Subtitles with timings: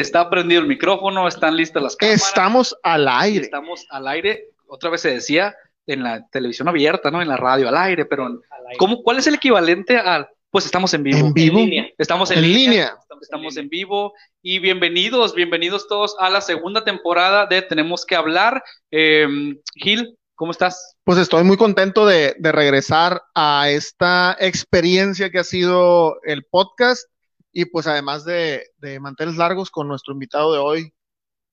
[0.00, 2.22] Está prendido el micrófono, están listas las cámaras.
[2.26, 3.44] Estamos al aire.
[3.44, 4.44] Estamos al aire.
[4.66, 5.54] Otra vez se decía
[5.86, 7.22] en la televisión abierta, ¿no?
[7.22, 8.78] En la radio al aire, pero Al aire.
[8.78, 10.28] ¿cómo, ¿cuál es el equivalente al?
[10.50, 11.18] Pues estamos en vivo.
[11.18, 11.58] En vivo.
[11.58, 11.86] En línea.
[11.98, 12.60] Estamos en, En línea.
[12.70, 12.96] línea.
[13.00, 14.14] Estamos, estamos en vivo.
[14.42, 18.62] Y bienvenidos, bienvenidos todos a la segunda temporada de Tenemos que hablar.
[18.90, 19.26] Eh,
[19.74, 20.96] Gil, ¿cómo estás?
[21.04, 27.06] Pues estoy muy contento de, de regresar a esta experiencia que ha sido el podcast
[27.52, 30.92] y pues además de, de manteles largos con nuestro invitado de hoy,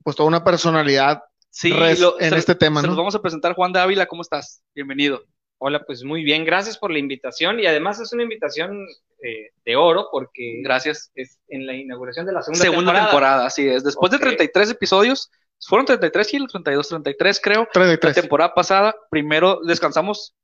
[0.04, 2.92] pues toda una personalidad Sí, res- lo- en se- este tema, Se ¿no?
[2.92, 3.54] los vamos a presentar.
[3.56, 4.62] Juan de Ávila, ¿cómo estás?
[4.76, 5.24] Bienvenido.
[5.58, 8.86] Hola, pues muy bien, gracias por la invitación y además es una invitación
[9.24, 11.12] eh, de oro porque Gracias.
[11.16, 13.46] es en la inauguración de la segunda, Segunda temporada.
[13.46, 13.84] así es.
[13.86, 14.20] Después Ok.
[14.20, 15.32] de 33 episodios,
[15.62, 17.62] fueron 33, Gil, 32, 33 creo.
[17.62, 18.16] La 33.
[18.16, 20.36] temporada pasada, primero descansamos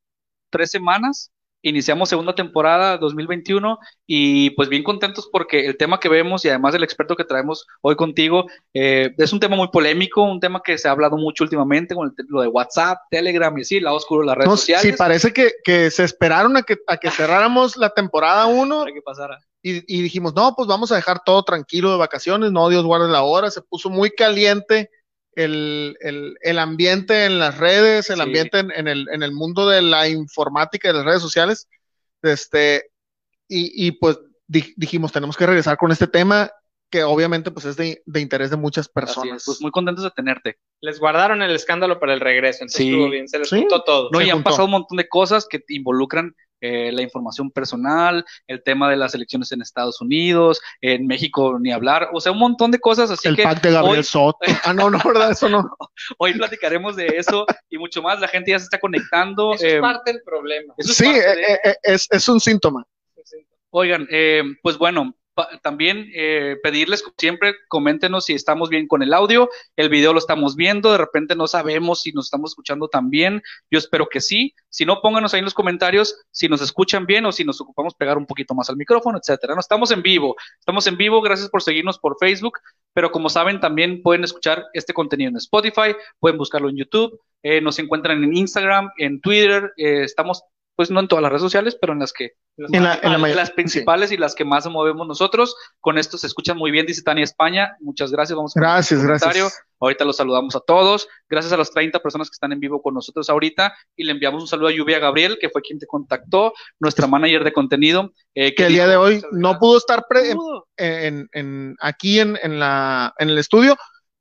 [0.50, 1.30] tres semanas,
[1.62, 6.74] iniciamos segunda temporada 2021 y pues bien contentos porque el tema que vemos y además
[6.74, 10.76] el experto que traemos hoy contigo eh, es un tema muy polémico, un tema que
[10.78, 14.22] se ha hablado mucho últimamente con el lo de WhatsApp, Telegram y así, la oscuro,
[14.24, 14.82] las redes No, sociales.
[14.90, 18.92] sí, parece que, que se esperaron a que, a que cerráramos la temporada 1 para
[18.92, 19.38] que pasara.
[19.62, 23.08] y, y dijimos, no, pues vamos a dejar todo tranquilo de vacaciones, no, Dios guarde
[23.08, 24.90] la hora, se puso muy caliente
[25.34, 28.22] el, el, el ambiente en las redes, el Sí.
[28.22, 31.68] ambiente en, en el, en el mundo de la informática y de las redes sociales,
[32.22, 32.90] este,
[33.48, 36.50] y, y pues di- dijimos, tenemos que regresar con este tema
[36.90, 39.38] que obviamente pues es de, de interés de muchas Así personas.
[39.38, 40.58] es, pues muy contentos de tenerte.
[40.82, 42.90] Les guardaron el escándalo para el regreso, entonces Sí.
[42.90, 43.60] estuvo bien, se les Sí.
[43.60, 44.10] juntó todo.
[44.12, 44.50] No, Se y han juntó.
[44.50, 49.14] pasado un montón de cosas que involucran eh, la información personal, el tema de las
[49.14, 53.28] elecciones en Estados Unidos, en México ni hablar, o sea, un montón de cosas, así
[53.28, 54.38] el que pack de Gabriel hoy- Soto.
[54.64, 55.32] Ah, no, no, ¿verdad?
[55.32, 55.76] Eso no.
[56.18, 59.52] hoy platicaremos de eso y mucho más, la gente ya se está conectando.
[59.54, 60.72] Eso eh, es parte del problema.
[60.78, 62.86] eso es Sí, parte eh, de- eh, eh, es, es un síntoma.
[63.70, 65.14] Oigan, eh, pues bueno,
[65.62, 70.18] también eh, pedirles, como siempre, coméntenos si estamos bien con el audio, el video lo
[70.18, 74.54] estamos viendo, de repente no sabemos si nos estamos escuchando también, yo espero que sí,
[74.68, 77.94] si no, pónganos ahí en los comentarios si nos escuchan bien o si nos ocupamos
[77.94, 79.54] pegar un poquito más al micrófono, etcétera.
[79.54, 82.58] No, estamos en vivo, estamos en vivo, gracias por seguirnos por Facebook,
[82.92, 87.60] pero como saben, también pueden escuchar este contenido en Spotify, pueden buscarlo en YouTube, eh,
[87.60, 90.42] nos encuentran en Instagram, en Twitter, eh, estamos
[90.76, 93.18] pues no en todas las redes sociales, pero en las que En la, en la
[93.18, 95.56] mayor- las principales y las que más movemos nosotros.
[95.80, 97.76] Con esto se escuchan muy bien, dice Tania España.
[97.80, 98.36] Muchas gracias.
[98.36, 99.44] Vamos a Gracias, comentario.
[99.44, 99.62] gracias.
[99.80, 101.08] Ahorita los saludamos a todos.
[101.30, 103.74] Gracias a las 30 personas que están en vivo con nosotros ahorita.
[103.96, 107.42] Y le enviamos un saludo a Lluvia Gabriel, que fue quien te contactó, nuestra manager
[107.42, 108.12] de contenido.
[108.34, 110.38] eh, que el día de hoy no pudo estar pre- en,
[110.76, 113.76] en- en- aquí en, en la, en el estudio,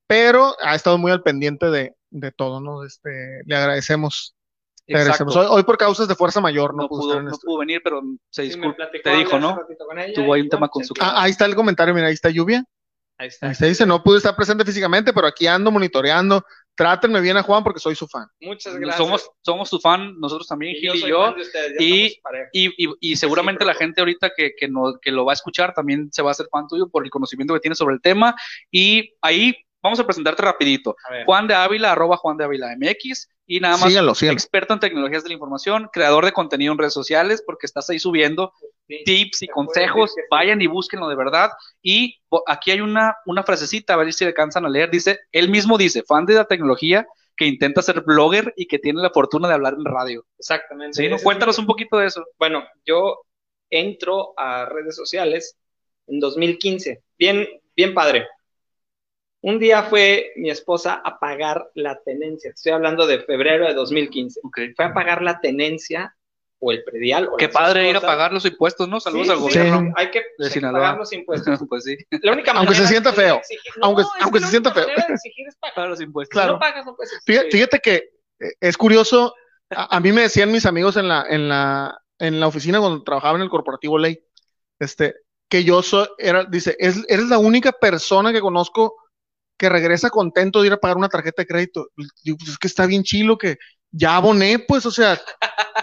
[0.08, 2.84] pero ha estado muy al pendiente de, de todo, ¿no?
[2.86, 4.36] Este, le agradecemos.
[5.50, 7.46] Hoy, por causas de fuerza mayor no, No pudo, no esto.
[7.46, 8.76] pudo venir, pero se Sí, disculpa.
[8.78, 9.60] platicó te dijo, ¿no?
[10.16, 12.30] Tuvo ahí un tema con su se Ah, ahí está el comentario, mira, ahí está
[12.30, 12.64] lluvia.
[13.18, 13.48] Ahí está.
[13.48, 16.44] Ahí está, dice, no pude estar presente físicamente, pero aquí ando monitoreando.
[16.74, 18.26] Trátenme bien a Juan porque soy su fan.
[18.40, 18.98] Muchas gracias.
[18.98, 21.36] Somos, somos tu fan, nosotros también, Y Gil y yo.
[21.36, 22.20] ustedes, y-.
[22.54, 25.74] Y, y, y seguramente la gente ahorita que, que, no, que lo va a escuchar
[25.74, 28.34] también se va a hacer fan tuyo por el conocimiento que tiene sobre el tema.
[28.72, 29.54] Y ahí
[29.84, 30.96] vamos a presentarte rapidito.
[31.12, 31.26] A.
[31.26, 33.30] Juan de Ávila, arroba Juan de Ávila MX.
[33.54, 34.38] Y nada más, Síganlo, síganlo.
[34.38, 38.00] experto en tecnologías de la información, creador de contenido en redes sociales, porque estás ahí
[38.00, 38.54] subiendo
[38.88, 39.04] Sí.
[39.06, 40.14] tips y consejos.
[40.16, 40.22] sí.
[40.32, 41.50] Vayan y búsquenlo de verdad.
[41.82, 44.90] Y aquí hay una, una frasecita, a ver si alcanzan a leer.
[44.90, 47.06] Dice, él mismo dice, fan de la tecnología
[47.36, 50.26] que intenta ser blogger y que tiene la fortuna de hablar en radio.
[50.40, 51.10] Exactamente.
[51.22, 52.24] Cuéntanos un poquito de eso.
[52.40, 53.22] Bueno, yo
[53.70, 55.58] entro a redes sociales
[56.08, 57.04] en 2015.
[57.18, 58.28] Bien, bien padre.
[59.44, 62.52] Un día fue mi esposa a pagar la tenencia.
[62.54, 64.40] Estoy hablando de febrero de 2015.
[64.44, 64.60] Ok.
[64.76, 66.16] Fue a pagar la tenencia
[66.60, 67.28] o el predial.
[67.28, 69.00] o Qué padre ir a pagar los impuestos, ¿no?
[69.00, 69.94] Saludos Sí, al sí, gobierno.
[69.98, 71.60] Hay que, hay pagar los impuestos.
[71.70, 73.38] pues sí, La única Aunque se manera sienta feo.
[73.42, 73.74] exigir-
[74.22, 74.84] Aunque- se sienta feo.
[74.88, 75.74] manera de exigir es pagar.
[75.76, 76.34] pagar los impuestos.
[76.34, 76.50] Claro.
[76.50, 77.52] Si no pagas, no puedes Fíjate, exigir.
[77.70, 77.96] fíjate que
[78.48, 79.34] eh, es curioso,
[79.72, 83.02] a, a mí me decían mis amigos en la, en la, en la oficina cuando
[83.04, 84.24] trabajaba en el corporativo Ley,
[84.78, 85.16] este,
[85.50, 88.98] que yo soy, era, dice, es, eres la única persona que conozco
[89.62, 91.90] que regresa contento de ir a pagar una tarjeta de crédito.
[92.24, 93.58] Digo, pues es que está bien chilo que
[93.92, 95.22] ya aboné, pues, o sea,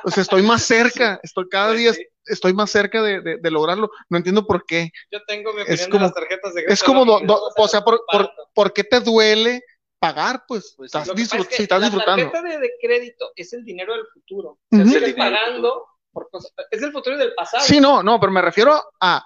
[0.03, 0.63] o sea, estoy más
[1.07, 1.93] cerca, estoy cada Pues día
[2.27, 3.89] estoy más cerca de, de- de lograrlo.
[4.11, 4.91] No entiendo por qué.
[5.13, 6.73] Yo tengo mi Es opinión como- de las tarjetas de crédito.
[6.75, 8.31] Es como, do- o se sea, por, por.
[8.53, 9.63] ¿por qué te duele
[10.01, 10.43] pagar?
[10.49, 12.31] Pues, Pues estás, disfrut- es que si estás la disfrutando.
[12.31, 14.59] tarjeta de, de crédito es el dinero del futuro.
[14.73, 16.53] O sea, Es el dinero pagando por cosas.
[16.71, 17.63] Es el futuro y del pasado.
[17.65, 19.25] Sí, no, no, pero me refiero a,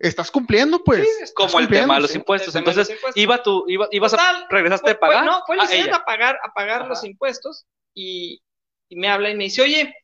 [0.00, 1.02] estás cumpliendo, pues.
[1.02, 2.18] Sí, estás Como el tema de los sí.
[2.18, 2.48] impuestos.
[2.54, 3.22] Los Entonces, impuestos.
[3.22, 5.24] iba tú, iba, ibas a, regresaste de pagar.
[5.24, 5.96] fue- no, fue ella.
[5.96, 6.88] a pagar, a pagar Ajá.
[6.88, 8.42] los impuestos y,
[8.88, 9.94] y me habla y me dice, oye,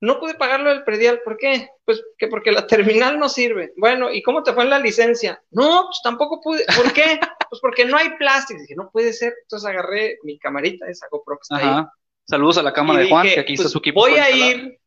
[0.00, 1.70] no pude pagarlo del predial, ¿por qué?
[1.84, 3.72] Pues que porque la terminal no sirve.
[3.76, 5.42] Bueno, ¿y cómo te fue en la licencia?
[5.50, 6.64] No, pues tampoco pude.
[6.76, 7.18] ¿Por qué?
[7.50, 8.60] pues porque no hay plástico.
[8.60, 9.34] Dije, no puede ser.
[9.42, 11.64] Entonces agarré mi camarita, esa GoPro que está ahí.
[11.64, 11.92] Ajá.
[12.28, 14.00] Saludos a la cámara Y de Juan, dije, que aquí está pues, su equipo.
[14.00, 14.56] Voy a instalar.
[14.66, 14.78] ir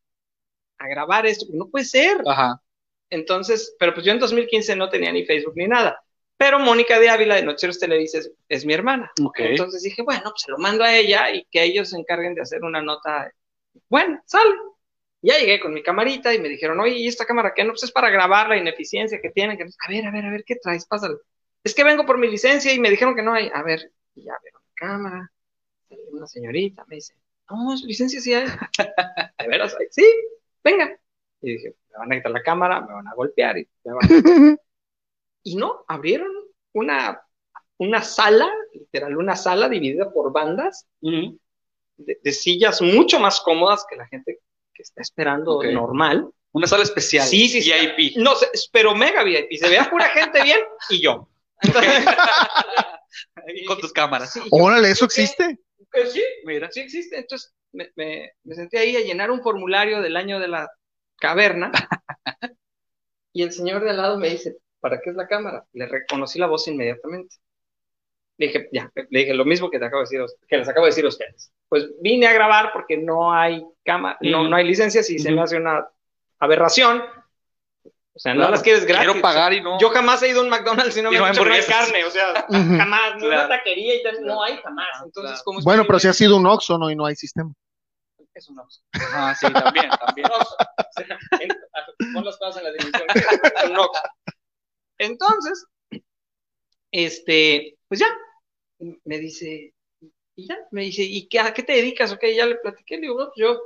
[0.78, 1.46] a grabar esto.
[1.54, 2.22] No puede ser.
[2.28, 2.62] Ajá.
[3.10, 6.04] Entonces, pero pues yo en 2015 no tenía ni Facebook ni nada.
[6.38, 9.12] Pero Mónica de Ávila de Noticieros Televisa es, es mi hermana.
[9.36, 12.42] Entonces dije, bueno, pues se lo mando a ella y que ellos se encarguen de
[12.42, 13.34] hacer una nota.
[13.90, 14.56] Bueno, sale.
[15.22, 17.66] Ya llegué con mi camarita y me dijeron, oye, ¿y esta cámara qué?
[17.66, 19.58] No, pues es para grabar la ineficiencia que tienen.
[19.58, 20.86] Que A ver, a ver, a ver, ¿qué traes?
[20.86, 21.18] Pásale.
[21.62, 23.52] Es que vengo por mi licencia y me dijeron que no hay.
[23.54, 25.32] A ver, y ya veo la cámara.
[26.12, 27.16] Una señorita me dice,
[27.50, 28.48] no, su licencia sí hay.
[29.40, 29.76] ¿De veras?
[29.92, 30.06] Sí,
[30.64, 30.98] venga.
[31.42, 34.06] Y dije, me van a quitar la cámara, me van a golpear y me van
[34.06, 34.58] a
[35.44, 36.32] y no, abrieron
[36.74, 37.22] una,
[37.78, 41.40] una sala, literal, una sala dividida por bandas Ujú.
[41.98, 44.40] de, de sillas mucho más cómodas que la gente
[44.74, 45.66] que está esperando Ok.
[45.66, 46.30] normal.
[46.52, 47.28] Una sala especial.
[47.28, 47.72] Sí, sí, sí.
[47.72, 48.18] VIP.
[48.18, 49.52] No, sé, pero mega VIP.
[49.58, 50.60] Se veía pura gente bien
[50.90, 51.30] y yo.
[51.62, 52.06] Entonces,
[53.68, 54.34] Con tus cámaras.
[54.34, 55.22] Sí, yo, Órale, ¿eso ¿qué?
[55.22, 55.60] existe?
[55.94, 56.70] eh, sí, Mira.
[56.72, 57.18] sí existe.
[57.18, 60.70] Entonces me, me, me senté ahí a llenar un formulario del año de la
[61.20, 61.72] caverna
[63.34, 65.66] y el señor de al lado me dice, ¿para qué es la cámara?
[65.74, 67.36] Le reconocí la voz inmediatamente.
[68.38, 70.86] Le dije, ya, le dije lo mismo que te acabo de decir, que les acabo
[70.86, 71.52] de decir a ustedes.
[71.68, 74.50] Pues vine a grabar porque no hay cámara, no, Ujú.
[74.50, 75.86] no hay licencias y se me hace una
[76.40, 77.04] aberración.
[78.14, 79.06] O sea, no Claro, las quieres gratis.
[79.08, 79.80] Quiero pagar y no.
[79.80, 81.54] Yo jamás he ido a un McDonald's y no me no han dicho que no
[81.56, 81.86] hay hamburguesas.
[81.92, 84.88] carne, o sea, jamás, ni una taquería y tal, no hay jamás.
[85.06, 85.42] Entonces, Claro.
[85.46, 86.90] ¿cómo es Bueno, pero si ha sido un Oxxo, ¿no?
[86.90, 87.54] Y no hay sistema.
[88.40, 88.58] Es un.
[89.14, 90.28] Ah, sí, también, también.
[90.28, 90.56] Un Oxxo.
[90.56, 94.02] O sea, en- pon las cosas en la dimensión que es un Oxxo.
[94.98, 95.66] Entonces,
[96.92, 98.08] este, pues ya,
[99.04, 99.74] me dice,
[100.36, 102.12] y ya, me dice, ¿y qué, a qué te dedicas?
[102.14, 103.60] Ok, ya le platiqué, le digo, "No, yo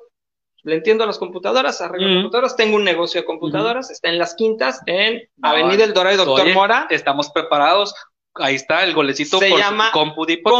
[0.64, 4.34] le entiendo a las computadoras, arreglo computadoras, tengo un negocio de computadoras, está en Las
[4.36, 7.94] Quintas, en Avenida El Dorado y Doctor Oye, Mora, Estamos preparados.
[8.36, 9.92] Ahí está el golecito Se por llama.
[9.92, 10.54] CompuDepot,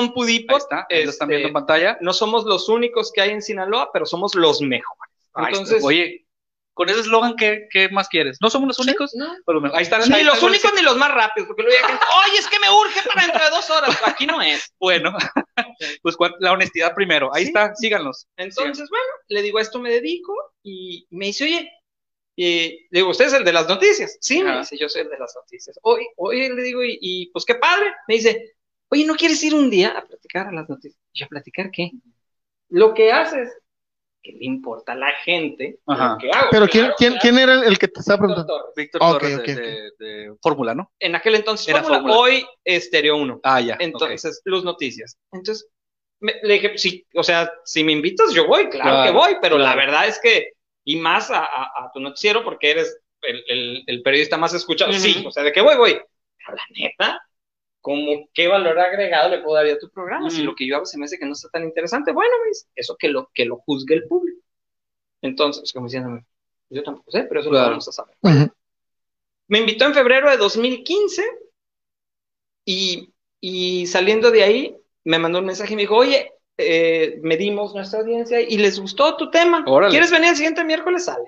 [0.50, 1.98] Ahí está, ahí lo están este, viendo en pantalla.
[2.02, 5.12] no somos los únicos que hay en Sinaloa, pero somos los mejores.
[5.36, 6.28] Entonces, Oye,
[6.76, 8.38] con ese eslogan, ¿qué, ¿qué más quieres?
[8.42, 9.12] ¿No somos los únicos?
[9.16, 10.08] no, Pero ahí están.
[10.08, 12.70] ni ahí los únicos ni los más rápidos, porque luego gente, oye, es que me
[12.70, 13.90] urge para dentro de dos horas.
[14.06, 14.74] Aquí no es.
[14.80, 15.16] Bueno,
[16.04, 17.34] pues la honestidad primero.
[17.34, 17.48] Ahí Sí.
[17.50, 18.28] está, síganlos.
[18.38, 21.72] Entonces, bueno, le digo, a esto me dedico y me dice, oye,
[22.36, 24.18] y le digo, ¿usted es el de las noticias?
[24.22, 24.60] Sí, me Ajá.
[24.62, 25.80] dice, yo soy el de las noticias.
[25.84, 27.94] Oye, oye, le digo, y, y, pues qué padre.
[28.08, 28.56] Me dice,
[28.90, 31.00] oye, ¿no quieres ir un día a platicar a las noticias?
[31.14, 31.92] Y ¿a platicar qué?
[32.70, 33.52] Lo que haces,
[34.24, 36.14] que le importa a la gente, Ajá.
[36.14, 36.48] lo que hago.
[36.50, 37.22] Pero ¿quién, claro, quién, claro.
[37.22, 38.48] quién era el, el que te estaba preguntando?
[38.58, 38.74] Torres.
[38.76, 39.46] Víctor Torres de, ok.
[39.46, 40.92] de- de Fórmula, ¿no?
[41.00, 42.18] En aquel entonces, Era Fórmula, Fórmula.
[42.20, 43.42] hoy Estéreo 1.
[43.44, 43.78] Ah, ya.
[43.80, 45.18] Entonces, Luz Noticias.
[45.32, 45.68] Entonces,
[46.20, 49.38] me- le dije, sí, o sea, si me invitas, yo voy, claro, Claro, que voy,
[49.42, 53.44] pero la verdad es que, y más a, a- a tu noticiero, porque eres el,
[53.48, 55.76] el- el periodista más escuchado, sí, o sea, ¿de qué voy?
[55.78, 55.94] Voy.
[56.38, 57.22] Pero la neta,
[57.82, 60.86] como qué valor agregado le puedo dar a tu programa, si lo que yo hago
[60.86, 63.58] se me hace que no está tan interesante, bueno, dice, eso que lo, que lo
[63.58, 64.42] juzgue el público.
[65.22, 66.26] Entonces, como diciéndome,
[66.70, 68.16] yo tampoco sé, pero eso lo vamos a saber.
[69.48, 71.24] Me invitó en febrero de 2015
[72.66, 76.32] y, y saliendo de ahí me mandó un mensaje y me dijo, oye,
[76.66, 79.64] eh, medimos nuestra audiencia y les gustó tu tema.
[79.68, 79.92] Órale.
[79.92, 81.06] ¿Quieres venir el siguiente miércoles?
[81.06, 81.24] Sale.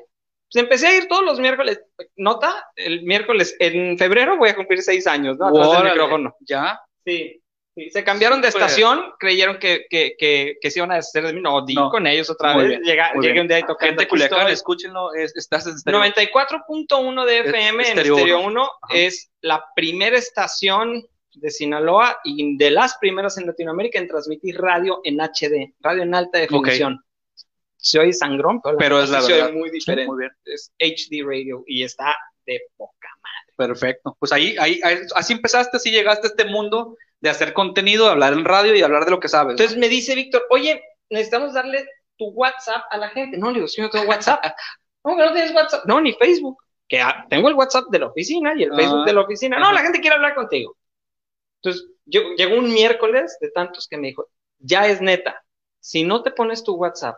[0.52, 1.82] Pues empecé a ir todos los miércoles.
[2.16, 5.48] Nota, el miércoles, en febrero voy a cumplir seis años, ¿no?
[5.48, 6.36] Atrás del micrófono.
[6.42, 6.80] Ya.
[7.06, 7.42] Sí.
[7.76, 11.34] sí, Se cambiaron de estación, creyeron que, que, que, que se iban a deshacer de
[11.34, 11.42] mí.
[11.42, 11.90] No, di No.
[11.90, 12.80] con ellos otra Muy vez.
[12.82, 13.42] Llega- llegué bien.
[13.42, 15.14] un día y toqué Gente Culiacán, escúchenlo.
[15.14, 16.00] es- estás en estéreo.
[16.00, 18.42] 94.1 de FM en uno.
[18.42, 18.94] 1 Ajá.
[18.96, 21.06] es la primera estación
[21.40, 26.16] de Sinaloa y de las primeras en Latinoamérica en transmitir radio en HD, radio en
[26.16, 27.02] alta definición.
[27.78, 29.50] Se oye sangrón, pero, Pero es la se verdad.
[29.50, 30.08] oye muy diferente.
[30.12, 30.32] Muy bien.
[30.46, 32.16] Es HD radio y está
[32.46, 33.54] de poca madre.
[33.56, 34.16] Perfecto.
[34.20, 38.12] Pues ahí, ahí, ahí- así empezaste, así llegaste a este mundo de hacer contenido, de
[38.12, 39.52] hablar en radio y hablar de lo que sabes.
[39.52, 41.86] Entonces me dice Víctor, oye, necesitamos darle
[42.18, 43.38] tu WhatsApp a la gente.
[43.38, 44.44] No, le digo, si yo no tengo WhatsApp.
[45.02, 45.86] ¿Cómo que no tienes WhatsApp?
[45.86, 46.58] No, ni Facebook.
[46.88, 48.76] Que ah, tengo el WhatsApp de la oficina y el Ah.
[48.76, 49.60] Facebook de la oficina.
[49.60, 50.76] No, la gente quiere hablar contigo.
[51.66, 54.30] Entonces, yo, llegó un miércoles de tantos que me dijo,
[54.60, 55.44] ya es neta,
[55.80, 57.18] si no te pones tu WhatsApp,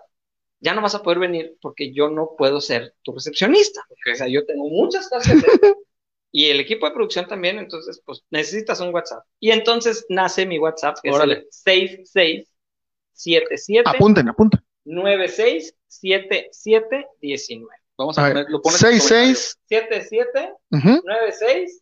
[0.62, 3.82] ya no vas a poder venir porque yo no puedo ser tu recepcionista.
[3.90, 5.36] O sea, yo tengo muchas hacer.
[6.32, 9.26] y el equipo de producción también, entonces, pues necesitas un WhatsApp.
[9.40, 11.34] Y entonces nace mi WhatsApp, que Órale.
[11.34, 14.62] es el 6677 Apunten, apunten.
[14.86, 17.68] 967719.
[17.98, 19.60] Vamos A a ver, poner, lo pones en 6, 6.
[19.68, 21.82] 77 ujú, 96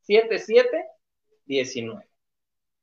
[0.00, 0.82] 77
[1.50, 2.06] 19.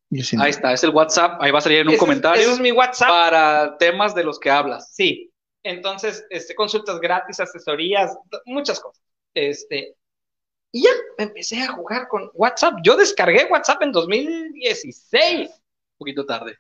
[0.09, 0.45] 19.
[0.45, 2.51] Ahí está, es el WhatsApp, ahí va a salir en un Ese es- comentario Ese
[2.53, 3.07] es mi WhatsApp.
[3.09, 4.93] para temas de los que hablas.
[4.93, 5.31] Sí.
[5.63, 9.01] Entonces, este, consultas gratis, asesorías, muchas cosas.
[9.33, 9.95] Este,
[10.71, 12.75] y ya empecé a jugar con WhatsApp.
[12.83, 15.50] Yo descargué WhatsApp en 2016.
[15.50, 16.57] Un poquito tarde,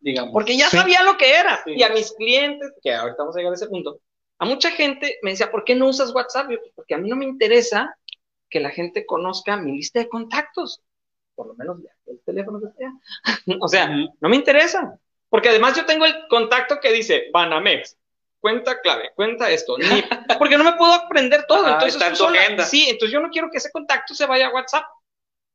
[0.00, 0.32] digamos.
[0.32, 1.60] Porque ya sabía lo que era.
[1.66, 4.00] Y a mis clientes, que ahorita vamos a llegar a ese punto,
[4.38, 6.50] a mucha gente me decía, ¿por qué no usas WhatsApp?
[6.50, 7.94] Yo, porque a mí no me interesa
[8.50, 10.80] que la gente conozca mi lista de contactos.
[11.38, 12.92] Por lo menos el teléfono que sea.
[13.60, 14.98] o sea, no me interesa.
[15.28, 17.96] Porque además yo tengo el contacto que dice Banamex,
[18.40, 19.76] cuenta clave, cuenta esto,
[20.38, 21.68] porque no me puedo aprender todo.
[21.68, 22.02] entonces,
[22.64, 24.84] Sí, entonces yo no quiero que ese contacto se vaya a WhatsApp,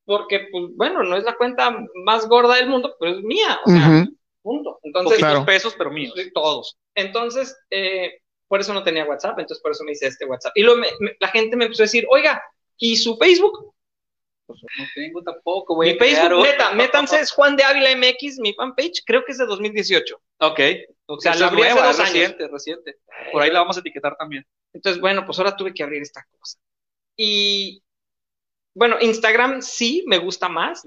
[0.05, 1.75] porque, pues, bueno, no es la cuenta
[2.05, 4.05] más gorda del mundo, pero es mía, o sea,
[4.41, 4.79] punto.
[4.83, 5.45] Entonces, claro.
[5.45, 6.13] pesos, pero míos.
[6.33, 6.77] Todos.
[6.95, 10.53] Entonces, eh, por eso no tenía WhatsApp, entonces por eso me hice este WhatsApp.
[10.55, 10.81] Y luego
[11.19, 12.41] la gente me empezó a decir, oiga,
[12.77, 13.72] ¿y su Facebook?
[14.61, 15.93] Pues no tengo tampoco, güey.
[15.93, 19.45] Mi Facebook, neta, métanse, es Juan de Ávila MX, mi fanpage, creo que es de
[19.45, 20.21] 2018.
[20.39, 20.59] Ok.
[21.05, 22.51] O sea, la abrí hace dos reciente, años.
[22.51, 22.97] reciente.
[23.31, 24.45] Por ahí la vamos a etiquetar también.
[24.73, 26.57] Entonces, bueno, pues ahora tuve que abrir esta cosa.
[27.15, 27.83] Y
[28.73, 30.83] bueno, Instagram sí me gusta más.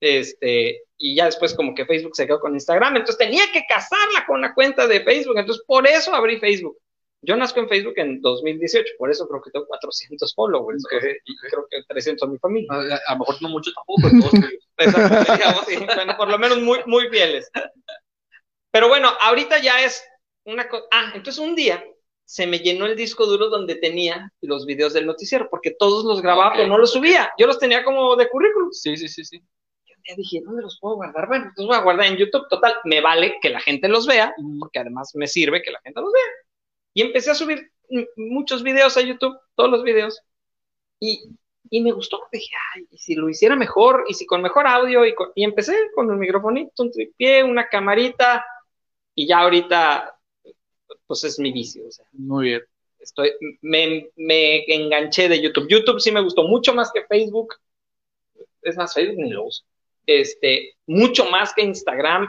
[0.00, 4.24] Este, y ya después como que Facebook se quedó con Instagram, entonces tenía que casarla
[4.26, 6.78] con la cuenta de Facebook, entonces por eso abrí Facebook.
[7.22, 10.84] Yo nazco en Facebook en 2018, por eso creo que tengo 400 followers,
[11.24, 12.68] y creo que 300 a mi familia.
[12.70, 14.32] A, lo mejor no mucho tampoco, todos
[15.96, 17.50] bueno, por lo menos muy, muy fieles.
[18.70, 20.04] Pero bueno, ahorita ya es
[20.44, 20.84] una cosa.
[20.92, 21.84] Ah, entonces un día
[22.24, 26.22] se me llenó el disco duro donde tenía los videos del noticiero, porque todos los
[26.22, 27.32] grababa, pero no los subía.
[27.38, 28.70] Yo los tenía como de currículum.
[28.70, 29.38] Sí, sí, sí, sí.
[29.86, 31.26] Yo un día dije, ¿dónde los puedo guardar?
[31.26, 32.46] Bueno, los voy a guardar en YouTube.
[32.48, 36.00] Total, me vale que la gente los vea, porque además me sirve que la gente
[36.00, 36.47] los vea.
[36.94, 37.70] Y empecé a subir
[38.16, 40.20] muchos videos a YouTube, todos los videos.
[41.00, 41.30] Y,
[41.70, 42.20] y me gustó.
[42.32, 45.76] Dije, ay, y si lo hiciera mejor, y si con mejor audio, y, y empecé
[45.94, 48.44] con un microfonito, un tripié, una camarita,
[49.14, 50.16] y ya ahorita,
[51.06, 51.86] pues es mi vicio.
[51.86, 52.62] O sea, Muy bien.
[52.98, 53.30] Estoy,
[53.62, 55.68] me, me enganché de YouTube.
[55.68, 57.54] YouTube sí me gustó mucho más que Facebook.
[58.62, 59.64] Es más, Facebook ni lo uso.
[60.04, 62.28] Este, mucho más que Instagram.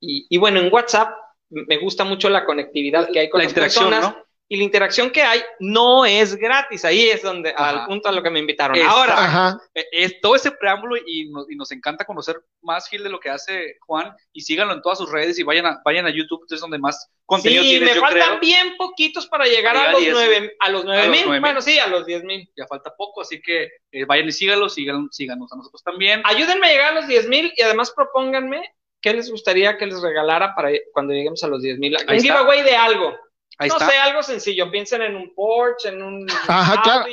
[0.00, 1.16] Y, y bueno, en WhatsApp
[1.50, 4.14] me gusta mucho la conectividad que hay con la las personas.
[4.48, 6.84] Y la interacción que hay no es gratis.
[6.84, 8.78] Ahí es donde, al punto a lo que me invitaron.
[8.86, 13.76] Ahora, es todo ese preámbulo y nos, encanta conocer más, Gil, de lo que hace
[13.80, 14.14] Juan.
[14.32, 17.10] Y síganlo en todas sus redes y vayan a, vayan a YouTube, es donde más
[17.24, 21.40] contenido sí, me faltan bien poquitos para llegar a los, nueve, a los nueve mil.
[21.40, 22.48] Bueno, sí, a los diez mil.
[22.56, 26.22] Ya falta poco, así que eh, vayan y síganlo, síganos, síganos a nosotros también.
[26.24, 28.62] Ayúdenme a llegar a los diez mil y además propónganme
[29.00, 31.96] ¿qué les gustaría que les regalara para cuando lleguemos a los 10 mil?
[32.08, 33.16] Un giveaway de algo.
[33.60, 34.70] no sé, algo sencillo.
[34.70, 36.26] Piensen en un Porsche, en un.
[36.48, 37.06] Ajá, claro.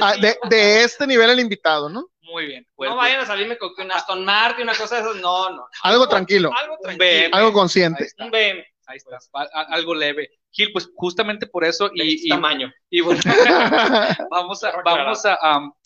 [0.00, 0.14] Ah,
[0.48, 2.08] de, este nivel el invitado, ¿no?
[2.20, 2.66] Muy bien.
[2.78, 5.16] no vayan a salirme con un Aston Martin, una cosa de esas.
[5.16, 5.66] No, no.
[5.82, 6.50] Algo, tranquilo.
[6.56, 7.36] Algo tranquilo.
[7.36, 8.08] algo consciente.
[8.18, 8.64] Un BM.
[8.86, 9.18] Ahí está.
[9.52, 10.30] Algo leve.
[10.52, 11.90] Gil, pues justamente por eso.
[11.94, 12.72] Y, tamaño.
[12.88, 13.20] Y bueno,
[14.30, 14.72] vamos a.
[14.84, 15.38] vamos a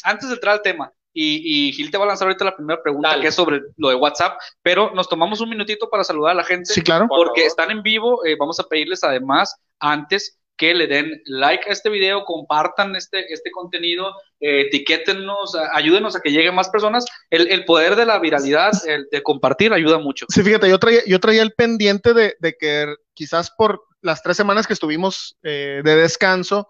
[0.04, 3.20] antes de entrar al tema, y, Gil te va a lanzar ahorita la primera pregunta,
[3.20, 6.44] que es sobre lo de WhatsApp, pero nos tomamos un minutito para saludar a la
[6.44, 6.72] gente.
[6.72, 7.06] Sí, claro.
[7.08, 11.72] Porque están en vivo, eh, vamos a pedirles además, antes que le den like a
[11.72, 17.04] este video, compartan este, este contenido, eh, etiquétenos, ayúdenos a que lleguen más personas.
[17.30, 20.26] El, poder de la viralidad, el de compartir, ayuda mucho.
[20.28, 24.66] Sí, fíjate, yo traía, yo traía el pendiente de, que quizás por las tres semanas
[24.66, 26.68] que estuvimos eh, de descanso,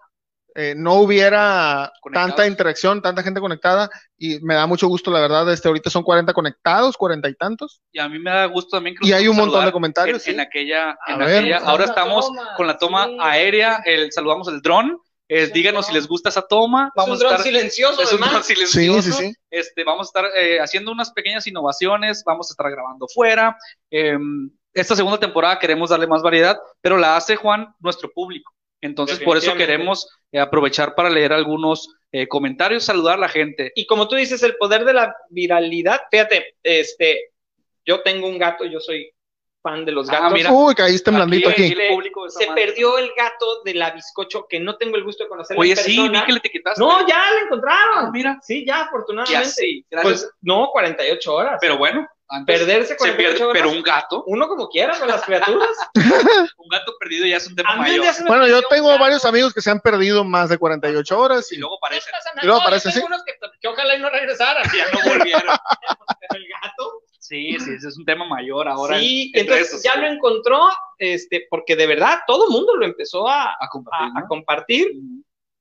[0.57, 5.51] eh, no hubiera tanta interacción, tanta gente conectada y me da mucho gusto, la verdad,
[5.51, 7.81] este, ahorita son 40 conectados, 40 y tantos.
[7.91, 9.05] Y a mí me da gusto también que...
[9.05, 10.25] Y hay un montón de comentarios.
[10.27, 10.97] En, aquella,
[11.65, 14.97] ahora estamos con la toma aérea, el, saludamos el dron.
[15.27, 16.89] Eh, díganos si les gusta esa toma.
[16.95, 19.01] Vamos a estar, silencioso, es un dron silencioso.
[19.01, 19.33] Sí, sí, sí.
[19.49, 23.57] Este, vamos a estar eh, haciendo unas pequeñas innovaciones, vamos a estar grabando fuera.
[23.89, 28.54] Em, esta segunda temporada queremos darle más variedad, pero la hace Juan, nuestro público.
[28.81, 33.71] Entonces, por eso queremos eh, aprovechar para leer algunos eh, comentarios, saludar a la gente.
[33.75, 37.31] Y como tú dices, el poder de la viralidad, fíjate, este,
[37.85, 39.11] yo tengo un gato, yo soy
[39.65, 40.33] fan de los ah, gatos.
[40.33, 41.75] mira, Uy, caíste blandito aquí.
[42.29, 45.57] se perdió el gato de la bizcocho, que no tengo el gusto de conocer.
[45.57, 46.79] Oye, sí, vi que le etiquetaste.
[46.79, 48.05] No, ya lo encontraron.
[48.05, 48.39] Ah, mira.
[48.43, 49.43] Sí, ya, afortunadamente.
[49.43, 50.21] Ya, sí, gracias.
[50.21, 51.57] Pues no, 48 horas.
[51.59, 52.07] Pero bueno,
[52.45, 54.23] perderse con Pero un gato.
[54.27, 55.69] Uno como quiera con las criaturas.
[55.95, 58.05] un gato perdido ya es un tema mayor.
[58.27, 61.51] Bueno, yo tengo varios amigos que se han perdido más de 48 horas.
[61.51, 62.13] Y, luego aparecen.
[62.41, 63.01] Y luego aparecen, sí.
[63.61, 64.63] Que, ojalá y no regresaran.
[64.77, 65.43] ya no volvieron.
[65.43, 67.01] el gato.
[67.19, 68.99] Sí, sí, ese es un tema mayor ahora.
[68.99, 73.55] Sí, entonces ya lo encontró, este, porque de verdad todo el mundo lo empezó a,
[73.59, 74.11] a compartir.
[74.15, 74.91] A, compartir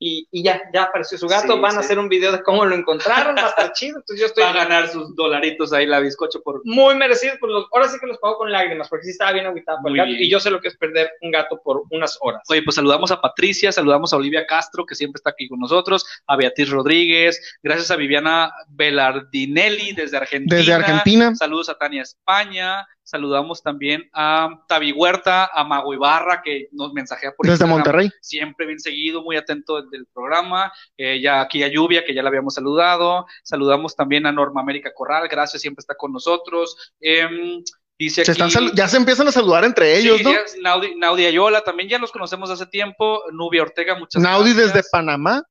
[0.05, 2.67] y, y ya, ya apareció su gato, Sí, van a hacer un video de cómo
[2.67, 5.87] lo encontraron, va a estar chido, entonces yo estoy Va a ganar sus dolaritos ahí
[5.87, 6.61] la bizcocho por...
[6.65, 9.47] muy merecido, pues los, ahora sí que los pago con lágrimas, porque sí estaba bien
[9.47, 10.23] agüitado por el gato, bien.
[10.23, 12.43] y yo sé lo que es perder un gato por unas horas.
[12.51, 16.05] Oye, pues saludamos a Patricia, saludamos a Olivia Castro, que siempre está aquí con nosotros,
[16.27, 20.57] a Beatriz Rodríguez, gracias a Viviana Velardinelli desde Argentina.
[20.57, 21.35] Desde Argentina.
[21.35, 27.33] Saludos a Tania España, saludamos también a Tavi Huerta, a Mago Ibarra, que nos mensajea
[27.37, 28.11] por Desde Instagram, Monterrey.
[28.21, 30.73] siempre bien seguido, muy atento del, programa.
[30.97, 33.27] Eh, ya aquí a Lluvia, que ya la habíamos saludado.
[33.43, 36.93] Saludamos también a Norma América Corral, gracias, siempre está con nosotros.
[37.01, 37.63] Em,
[37.99, 40.33] dice Se aquí, están sal- ya se empiezan a saludar entre ellos, Sí, ¿no?
[40.63, 43.23] Naudi, Naudi Ayola, también ya los conocemos hace tiempo.
[43.33, 44.75] Nubia Ortega, muchas Naudi gracias.
[44.75, 45.43] desde Panamá.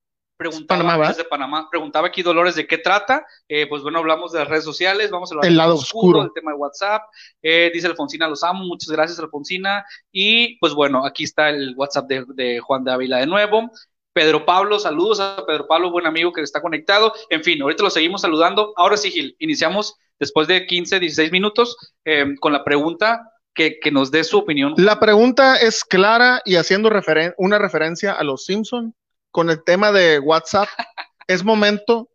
[0.49, 1.67] Preguntaba, Panamá, desde Panamá.
[1.69, 3.25] Preguntaba aquí Dolores de qué trata.
[3.47, 6.21] Eh, pues bueno, hablamos de las redes sociales, vamos a hablar El del lado oscuro.
[6.21, 7.03] del tema de WhatsApp.
[7.41, 9.85] Eh, dice Alfonsina, los amo, muchas gracias Alfonsina.
[10.11, 13.69] Y pues bueno, aquí está el WhatsApp de, de Juan de Ávila de nuevo.
[14.13, 17.13] Pedro Pablo, saludos a Pedro Pablo, buen amigo que está conectado.
[17.29, 18.71] En fin, ahorita lo seguimos saludando.
[18.75, 21.75] Ahora sí, Gil, iniciamos después de 15, 16 minutos
[22.05, 24.75] eh, con la pregunta que, que nos dé su opinión.
[24.77, 28.93] La pregunta es clara y haciendo referen- una referencia a los Simpson
[29.33, 30.69] con el tema de WhatsApp.
[31.27, 32.09] ¿Es momento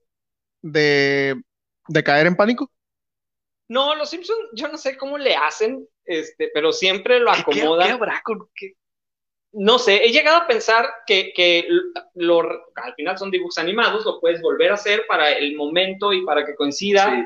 [0.63, 1.43] de,
[1.89, 2.71] de caer en pánico?
[3.69, 7.43] No, los Simpsons, yo no sé cómo le hacen, este, pero siempre lo ¿Qué- qué-
[7.43, 7.87] acomodan.
[7.89, 8.73] qué habrá con qué?
[9.53, 11.69] No sé, he llegado a pensar que, que
[12.15, 16.25] lo, al final son dibujos animados, lo puedes volver a hacer para el momento y
[16.25, 17.25] para que coincida, Sí.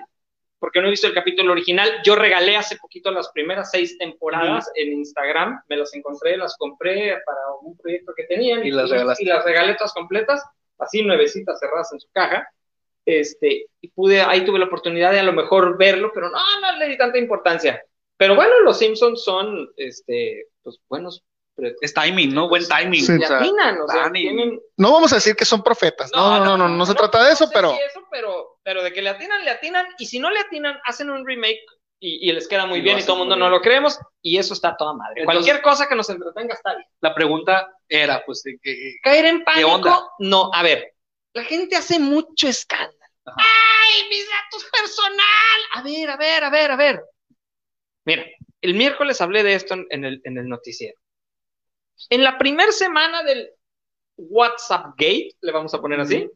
[0.62, 1.90] Porque no he visto el capítulo original.
[2.04, 7.18] Yo regalé hace poquito las primeras seis temporadas en Instagram, me las encontré, las compré
[7.26, 9.24] para un proyecto que tenían Y las regalaste.
[9.24, 10.40] y las regalé todas completas,
[10.78, 12.48] así nuevecitas cerradas en su caja.
[13.04, 16.78] Este, y pude, ahí tuve la oportunidad de a lo mejor verlo, pero no, no
[16.78, 17.84] le di tanta importancia.
[18.16, 21.24] Pero bueno, los Simpsons son, este, pues buenos
[21.80, 22.48] Es timing, ¿no?
[22.48, 23.04] Buen timing.
[23.04, 23.14] Sí.
[23.14, 24.60] o sea, atinan, o sea, tienen...
[24.76, 26.12] No vamos a decir que son profetas.
[26.14, 28.82] No, no, no, no, no, se trata de eso, sé pero si eso, pero, pero
[28.82, 31.60] de que le atinan, le atinan, y si no le atinan, hacen un remake
[32.00, 34.36] y, y les queda muy Y bien y todo el mundo no lo creemos, y
[34.38, 35.20] eso está toda madre.
[35.22, 36.86] Entonces- Cualquier cosa que nos entretenga está bien.
[37.00, 40.94] La pregunta era, pues, de que- Caer en pánico, no, a ver,
[41.34, 42.98] la gente hace mucho escándalo.
[43.24, 43.36] Ajá.
[43.38, 45.60] ¡Ay, mis datos personal!
[45.74, 47.02] A ver, a ver, a ver, a ver.
[48.04, 48.26] Mira,
[48.60, 50.98] el miércoles hablé de esto en, en el, en el noticiero.
[52.10, 53.48] En la primera semana del
[54.16, 56.28] WhatsApp Gate, le vamos a poner así,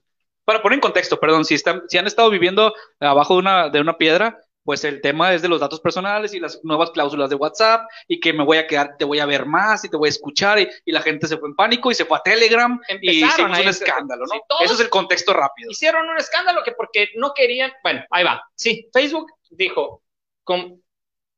[0.47, 3.81] para poner en contexto, perdón, si, están, si han estado viviendo abajo de una, de
[3.83, 7.37] una piedra, pues el tema es de los datos personales y las nuevas cláusulas de
[7.37, 10.09] WhatsApp y que me voy a quedar, te voy a ver más y te voy
[10.09, 12.81] a escuchar y, y la gente se fue en pánico y se fue a Telegram
[13.01, 14.33] y Empezaron hicimos ahí, un se- escándalo, ¿no?
[14.35, 15.71] sí, Eso es el contexto rápido.
[15.71, 18.43] hicieron un escándalo que porque no querían, bueno, ahí va.
[18.57, 20.03] Sí, Facebook dijo,
[20.43, 20.83] con,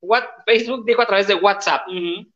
[0.00, 1.87] what, Facebook dijo a través de WhatsApp,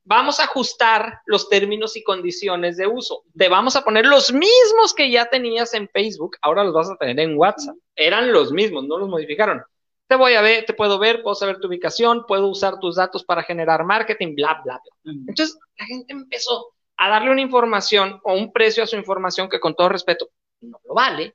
[0.04, 3.24] vamos a ajustar los términos y condiciones de uso.
[3.36, 6.96] Te vamos a poner los mismos que ya tenías en Facebook, ahora los vas a
[6.96, 7.76] tener en WhatsApp.
[7.94, 9.62] Eran los mismos, no los modificaron.
[10.08, 13.24] Te voy a ver, te puedo ver, puedo saber tu ubicación, puedo usar tus datos
[13.24, 15.12] para generar marketing, bla, bla, bla.
[15.26, 19.60] Entonces la gente empezó a darle una información o un precio a su información que
[19.60, 21.34] con todo respeto no lo vale,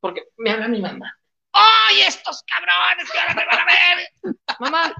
[0.00, 1.19] porque me habla mi mamá.
[1.52, 4.34] ¡Ay, estos cabrones que ahora me van a ver!
[4.60, 4.94] Mamá,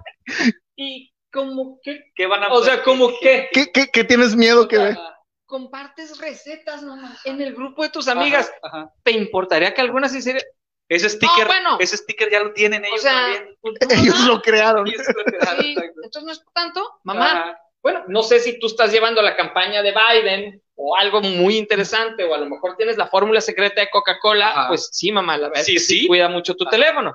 [0.76, 4.66] y como que, ¿Qué van a o sea, como que ¿qué, qué, qué tienes miedo
[4.66, 4.98] que ve?
[5.46, 8.92] compartes recetas, mamá, en el grupo de tus amigas, Ajá, ajá.
[9.02, 10.42] ¿te importaría que algunas hicieran?
[10.88, 11.76] Ese sticker, bueno.
[11.78, 13.56] ese sticker ya lo tienen O ellos sea, también.
[13.60, 14.86] pues, Ellos lo crearon.
[14.88, 16.00] Ellos lo crearon, sí, exacto.
[16.02, 17.58] entonces no es tanto, mamá, Ajá.
[17.82, 22.24] Bueno, no sé si tú estás llevando la campaña de Biden o algo muy interesante,
[22.24, 25.62] o a lo mejor tienes la fórmula secreta de Coca-Cola, pues sí, mamá, la verdad
[25.62, 26.70] Sí, es que sí, cuida mucho tu Ajá.
[26.72, 27.14] teléfono.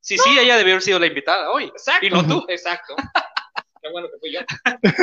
[0.00, 1.64] Sí, sí, ella debió haber sido la invitada hoy.
[1.64, 2.06] Exacto.
[2.06, 2.44] Y no tú.
[2.48, 2.94] Exacto.
[3.82, 4.40] Qué bueno que fui yo.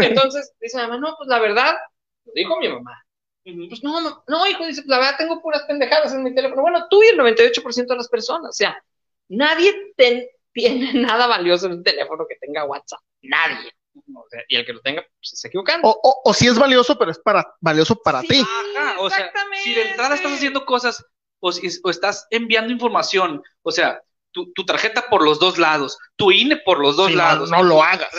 [0.01, 1.77] Entonces, dice mamá, no, pues la verdad,
[2.25, 3.03] lo dijo mi mamá.
[3.43, 6.61] Pues no, no, no, hijo, dice, pues la verdad tengo puras pendejadas en mi teléfono.
[6.61, 8.81] Bueno, tú y el 98% de las personas, o sea,
[9.29, 12.99] nadie ten- tiene nada valioso en un teléfono que tenga WhatsApp.
[13.23, 13.71] Nadie.
[13.93, 15.87] O sea, y el que lo tenga, pues se está equivocando.
[15.87, 18.45] O, o, o si es valioso, pero es para, valioso para Sí, ti.
[18.77, 19.31] Ajá, o sea,
[19.63, 21.03] si de entrada estás haciendo cosas
[21.39, 24.01] o, si- o estás enviando información, o sea,
[24.31, 27.49] tu, tu tarjeta por los dos lados, tu INE por los dos Sí, no, lados.
[27.51, 28.09] no lo hagas.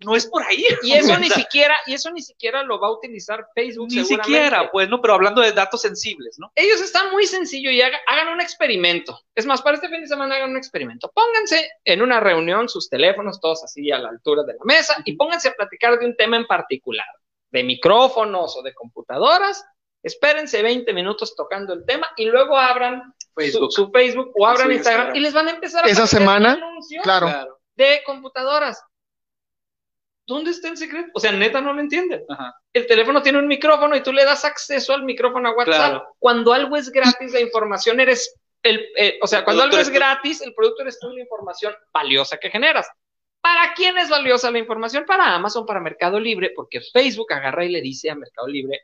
[0.00, 0.64] No es por ahí.
[0.82, 3.88] Y eso O ni siquiera, y eso ni siquiera lo va a utilizar Facebook.
[3.90, 5.00] Ni siquiera, pues, ¿no?
[5.00, 6.52] Pero hablando de datos sensibles, ¿no?
[6.54, 9.18] Ellos están muy sencillo y haga- hagan un experimento.
[9.34, 11.10] Es más, para este fin de semana hagan un experimento.
[11.12, 15.16] Pónganse en una reunión sus teléfonos todos así a la altura de la mesa y
[15.16, 17.06] pónganse a platicar de un tema en particular,
[17.50, 19.64] de micrófonos o de computadoras.
[20.02, 23.72] Espérense 20 minutos tocando el tema y luego abran Facebook.
[23.72, 25.16] Su, su Facebook o abran Instagram, Instagram.
[25.16, 26.56] y les van a empezar a Esa semana.
[27.02, 27.58] Claro.
[27.74, 28.80] de computadoras.
[30.28, 31.08] ¿Dónde está el secreto?
[31.14, 32.22] O sea, neta no lo entienden.
[32.28, 32.54] Ajá.
[32.72, 35.90] El teléfono tiene un micrófono y tú le das acceso al micrófono a WhatsApp.
[35.90, 36.14] Claro.
[36.18, 40.42] Cuando algo es gratis, la información eres el, eh, o sea, cuando algo es gratis,
[40.42, 42.88] el producto eres tú y la información valiosa que generas.
[43.40, 45.04] ¿Para quién es valiosa la información?
[45.06, 48.82] Para Amazon, para Mercado Libre, porque Facebook agarra y le dice a Mercado Libre,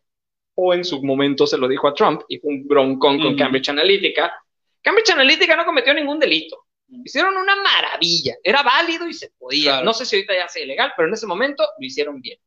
[0.55, 3.37] o en su momento se lo dijo a Trump, y fue un broncón con.
[3.37, 4.33] Cambridge Analytica.
[4.81, 6.64] Cambridge Analytica no cometió ningún delito.
[6.89, 8.35] Hicieron una maravilla.
[8.43, 9.73] Era válido y se podía.
[9.73, 9.85] Claro.
[9.87, 12.39] No sé si ahorita ya sea ilegal, pero en ese momento lo hicieron bien.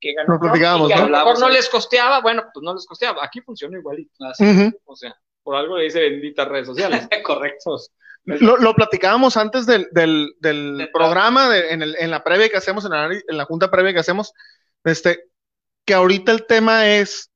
[0.00, 1.08] Que ganó y que a ¿no?
[1.08, 1.54] mejor no ahí.
[1.54, 2.20] les costeaba.
[2.20, 3.24] Bueno, pues no les costeaba.
[3.24, 4.12] Aquí funciona igualito.
[4.24, 4.44] Así.
[4.44, 4.78] Ujú.
[4.84, 7.08] O sea, por algo le dice benditas redes sociales.
[7.24, 7.76] Correcto.
[8.24, 12.48] Lo, lo platicábamos antes del, del, del Del programa, de- en, el- en la previa
[12.50, 14.34] que hacemos, en la, en la junta previa que hacemos,
[14.84, 15.24] este,
[15.86, 17.30] que ahorita el tema es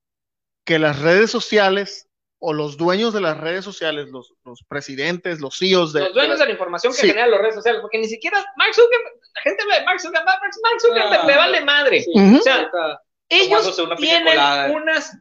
[0.64, 2.08] que las redes sociales
[2.44, 6.38] o los dueños de las redes sociales, los, los presidentes, los CEOs de, los dueños
[6.38, 7.06] de de la información que Sí.
[7.06, 10.26] generan las redes sociales, porque ni siquiera Mark Zuckerberg, la gente habla de Mark Zuckerberg,
[10.26, 11.26] Mark Zuckerberg Ah.
[11.26, 12.04] le vale madre.
[12.14, 12.68] O sea,
[13.28, 14.70] ellos tomándose una tienen colada.
[14.72, 15.16] unas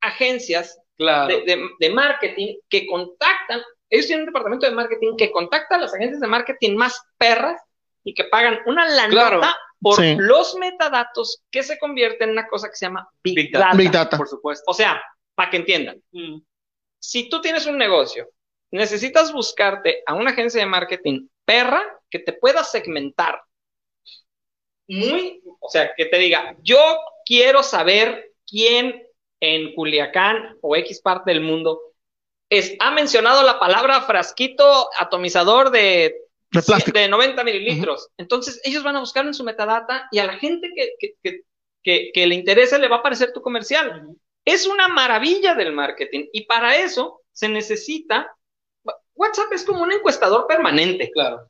[0.00, 1.28] agencias Claro.
[1.28, 5.78] de, de- de marketing que contactan, ellos tienen un departamento de marketing que contacta a
[5.78, 7.60] las agencias de marketing más perras
[8.04, 9.40] y que pagan una lanota Claro.
[9.80, 10.14] por Sí.
[10.18, 13.50] los metadatos que se convierten en una cosa que se llama Big.
[13.52, 13.76] Data.
[13.76, 14.16] Big Data.
[14.16, 14.64] Por supuesto.
[14.70, 15.02] O sea,
[15.34, 16.38] para que entiendan, Mm.
[17.00, 18.28] Si tú tienes un negocio,
[18.70, 23.42] necesitas buscarte a una agencia de marketing perra que te pueda segmentar.
[24.86, 26.78] Muy, o sea, que te diga, yo
[27.24, 29.06] quiero saber quién
[29.40, 31.80] en Culiacán o X parte del mundo
[32.50, 36.14] es, ha mencionado la palabra frasquito atomizador de,
[36.50, 36.98] de plástico.
[36.98, 38.10] de 90 mililitros.
[38.18, 41.40] Entonces, ellos van a buscar en su metadata y a la gente que, que, que,
[41.82, 44.16] que, que le interese le va a aparecer tu comercial.
[44.52, 48.30] Es una maravilla del marketing y para eso se necesita.
[49.14, 51.10] WhatsApp es como un encuestador permanente.
[51.12, 51.42] Claro.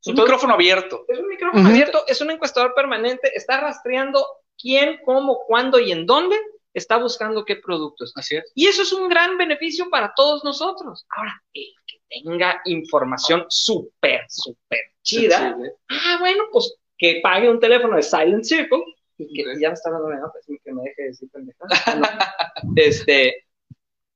[0.00, 1.04] Es un Entonces- micrófono abierto.
[1.08, 4.24] Es un micrófono abierto, es un encuestador permanente, está rastreando
[4.60, 6.36] quién, cómo, cuándo y en dónde
[6.72, 8.12] está buscando qué productos.
[8.16, 8.44] Así es.
[8.54, 11.04] Y eso es un gran beneficio para todos nosotros.
[11.10, 15.72] Ahora, el que tenga información súper, súper chida, Sensible.
[15.90, 18.82] ah, bueno, pues que pague un teléfono de Silent Circle,
[19.26, 21.68] que ya me está dando la pues que me deje de decir pendejada.
[21.96, 22.06] No.
[22.76, 23.46] Este,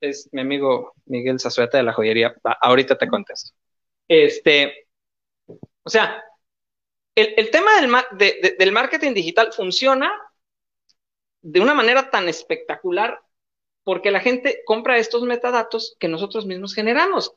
[0.00, 3.52] es mi amigo Miguel Zazueta de la joyería, Va, ahorita te contesto.
[4.08, 4.86] Este,
[5.82, 6.22] o sea,
[7.14, 10.12] el, el tema del, ma- de- de- del marketing digital funciona
[11.42, 13.20] de una manera tan espectacular
[13.84, 17.34] porque la gente compra estos metadatos que nosotros mismos generamos.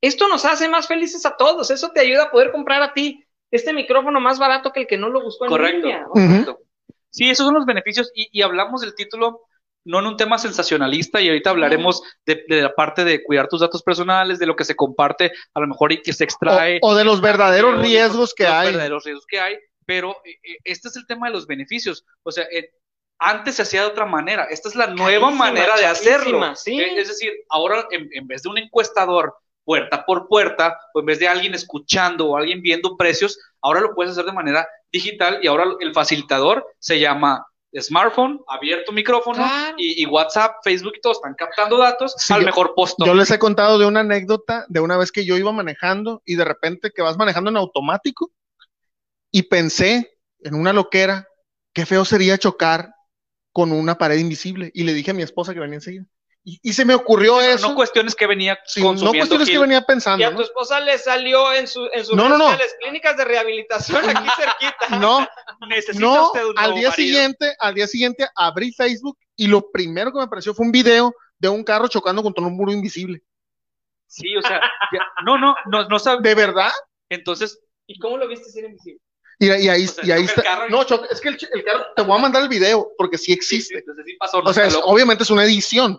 [0.00, 3.24] Esto nos hace más felices a todos, eso te ayuda a poder comprar a ti
[3.50, 5.78] este micrófono más barato que el que no lo buscó en Correcto.
[5.86, 6.04] línea.
[6.06, 6.60] correcto.
[7.14, 9.42] Sí, esos son los beneficios y, y hablamos del título
[9.86, 13.60] no en un tema sensacionalista y ahorita hablaremos de, de la parte de cuidar tus
[13.60, 16.78] datos personales, de lo que se comparte a lo mejor y que se extrae.
[16.82, 18.66] O, o de los verdaderos de los- riesgos que los hay.
[18.68, 22.04] verdaderos riesgos que hay, pero eh, eh, este es el tema de los beneficios.
[22.22, 22.70] O sea, eh,
[23.18, 24.44] antes se hacía de otra manera.
[24.44, 26.56] Esta es la nueva manera de hacerlo.
[26.56, 26.80] sí.
[26.80, 29.34] Eh, Es decir, ahora en, en vez de un encuestador
[29.66, 33.94] puerta por puerta, o en vez de alguien escuchando o alguien viendo precios, ahora lo
[33.94, 37.44] puedes hacer de manera digital y ahora el facilitador se llama
[37.76, 39.74] smartphone, abierto micrófono Claro.
[39.78, 43.04] y, y WhatsApp, Facebook y todo están captando datos Sí, al yo- mejor postor.
[43.06, 46.36] Yo les he contado de una anécdota de una vez que yo iba manejando y
[46.36, 48.30] de repente que vas manejando en automático
[49.32, 51.26] y pensé en una loquera,
[51.72, 52.94] qué feo sería chocar
[53.52, 54.70] con una pared invisible.
[54.72, 56.04] Y le dije a mi esposa que venía enseguida.
[56.46, 57.68] Y, y se me ocurrió Pero eso.
[57.70, 60.26] no cuestiones que venía Sí, no cuestiones que venía Y pensando.
[60.26, 62.50] a tu esposa le salió en su en sus No, no,
[62.82, 64.98] clínicas de rehabilitación aquí cerquita.
[65.00, 65.26] No,
[65.66, 66.92] Necesita no, usted un al día marido.
[66.92, 71.14] siguiente, al día siguiente abrí Facebook y lo primero que me apareció fue un video
[71.38, 73.22] de un carro chocando contra un muro invisible.
[74.06, 74.60] Sí, o sea,
[74.92, 76.20] ya- no, no, no, no sabe.
[76.22, 76.70] ¿De verdad?
[77.08, 79.00] Entonces, ¿Y cómo lo viste ser invisible?
[79.38, 80.42] Y, y ahí, O sea, y ahí está.
[80.42, 83.18] carro y- No, choca- es que el, carro, te voy a mandar el video porque
[83.18, 83.78] sí sí, sí, existe.
[83.78, 84.40] entonces sí pasó.
[84.42, 85.98] no O sea, es- obviamente es una edición.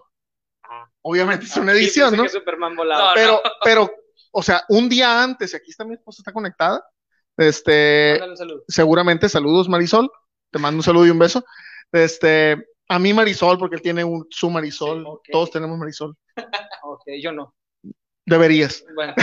[1.05, 1.09] Ah.
[1.09, 2.27] Obviamente es una Sí, edición, ¿no?
[2.27, 3.09] Superman volaba.
[3.09, 3.91] No, Pero, pero,
[4.31, 6.83] o sea, un día antes, y aquí está mi esposa, está conectada.
[7.37, 8.63] Este, saludo.
[8.67, 10.09] seguramente, saludos Marisol.
[10.51, 11.45] Te mando un saludo y un beso.
[11.91, 12.55] Este,
[12.87, 15.05] a mí Marisol, porque él tiene un, su Marisol.
[15.23, 15.31] Sí.
[15.31, 16.15] Todos tenemos Marisol.
[16.83, 17.53] Ok, yo no.
[18.27, 18.83] Deberías.
[18.95, 19.13] Bueno,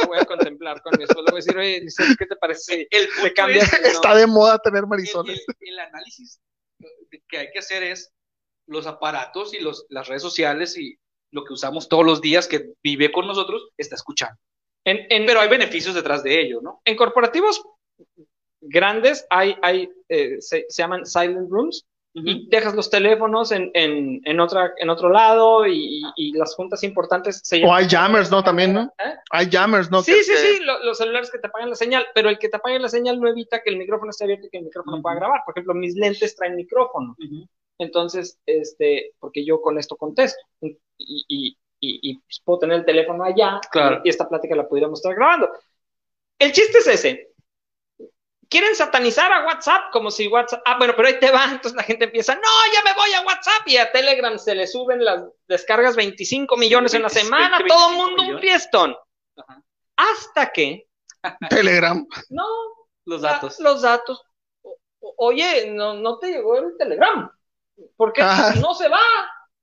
[0.00, 1.84] lo voy a contemplar con mi voy a decir, oye,
[2.18, 2.86] ¿qué te parece?
[2.90, 5.44] el punto cambias el Está de moda tener el, Marisoles.
[5.48, 6.40] el- el análisis
[7.28, 8.12] que hay que hacer es
[8.66, 10.96] los aparatos y los, las redes sociales y
[11.34, 14.38] lo que usamos todos los días que vive con nosotros está escuchando.
[14.84, 16.80] En, en, Pero hay beneficios detrás de ello, ¿no?
[16.84, 17.62] en corporativos
[18.60, 21.84] grandes hay, hay eh, se, se llaman silent rooms,
[22.16, 26.84] y dejas los teléfonos en, en, en, otra, en otro lado y, y las juntas
[26.84, 28.40] importantes se O hay jammers, ¿no?
[28.44, 28.82] También, ¿no?
[29.04, 29.14] ¿Eh?
[29.32, 30.00] Hay jammers, ¿no?
[30.00, 32.38] Sí, Que sí, te- sí, lo- los celulares que te apagan la señal, pero el
[32.38, 34.64] que te apague la señal no evita que el micrófono esté abierto y que el
[34.66, 35.02] micrófono Ujú.
[35.02, 35.40] pueda grabar.
[35.44, 37.16] Por ejemplo, mis lentes traen micrófono.
[37.18, 37.48] Ujú.
[37.78, 42.84] Entonces, este, porque yo con esto contesto y, y, y, y, pues, puedo tener el
[42.84, 44.00] teléfono allá Claro.
[44.04, 45.50] y esta plática la pudiéramos estar grabando.
[46.38, 47.30] El chiste es ese.
[48.48, 50.62] Quieren satanizar a WhatsApp como si WhatsApp.
[50.64, 51.44] Ah, bueno, pero ahí te va.
[51.46, 52.40] Entonces la gente empieza, no,
[52.72, 56.94] ya me voy a WhatsApp y a Telegram se le suben las descargas 25 millones
[56.94, 57.58] en la 25, semana.
[57.66, 58.96] Todo el 25 mundo un fiestón.
[59.36, 59.62] Ajá.
[59.96, 60.86] Hasta que,
[61.50, 62.06] Telegram.
[62.30, 62.44] no,
[63.06, 63.58] Los la- datos.
[63.60, 64.22] los datos.
[64.62, 67.30] O- Oye, no, no te llegó el Telegram.
[67.96, 68.54] ¿Por qué Ah.
[68.60, 69.00] no se va?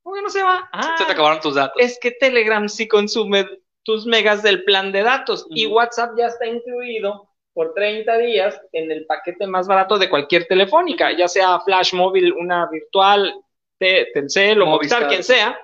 [0.04, 0.70] ¿Por qué no se va?
[0.74, 1.76] Ah, Se te acabaron tus datos.
[1.82, 3.48] es que Telegram sí consume
[3.84, 5.66] tus megas del plan de datos y.
[5.68, 11.12] WhatsApp ya está incluido por 30 días en el paquete más barato de cualquier telefónica,
[11.16, 13.34] ya sea Flash móvil, una virtual,
[13.78, 15.08] Te- Telcel o Movistar, Movistar.
[15.10, 15.60] quien sea.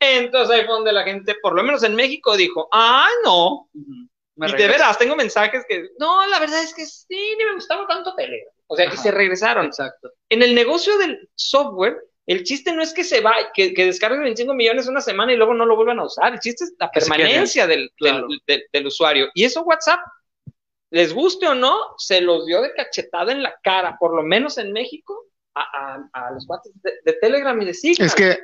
[0.00, 3.68] Entonces ahí fue donde la gente, por lo menos en México, dijo, ah, no.
[3.74, 7.86] Y de veras, tengo mensajes que, no, la verdad es que sí, ni me gustaba
[7.86, 8.52] tanto Telegram.
[8.68, 8.96] O sea, y Ajá.
[9.02, 10.10] se regresaron Exacto.
[10.28, 14.20] en el negocio del software, el chiste no es que se va, que, que descargues
[14.20, 16.32] 25 millones una semana y luego no lo vuelvan a usar.
[16.32, 18.26] El chiste es la permanencia del, Claro.
[18.28, 19.28] del, del- del usuario.
[19.34, 20.00] Y eso WhatsApp,
[20.90, 24.58] les guste o no, se los dio de cachetada en la cara, por lo menos
[24.58, 28.06] en México, a, a- a los cuates de, de Telegram y de Signal.
[28.06, 28.38] Es que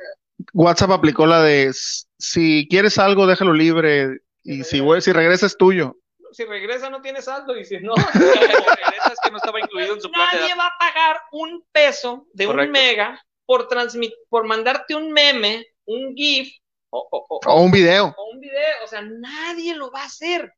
[0.52, 1.72] WhatsApp aplicó la de
[2.18, 4.18] si quieres algo, déjalo libre.
[4.44, 5.96] Y si, vuel- si regresa es tuyo.
[6.32, 10.00] Si regresa no tiene saldo y si no, Regresa, es que no estaba incluido en
[10.00, 14.94] su plan nadie va a pagar un peso de un mega por transmit, por mandarte
[14.94, 16.48] un meme, un GIF
[16.90, 18.14] o- o- o- O un video.
[18.16, 20.52] o un video, o sea, nadie lo va a hacer.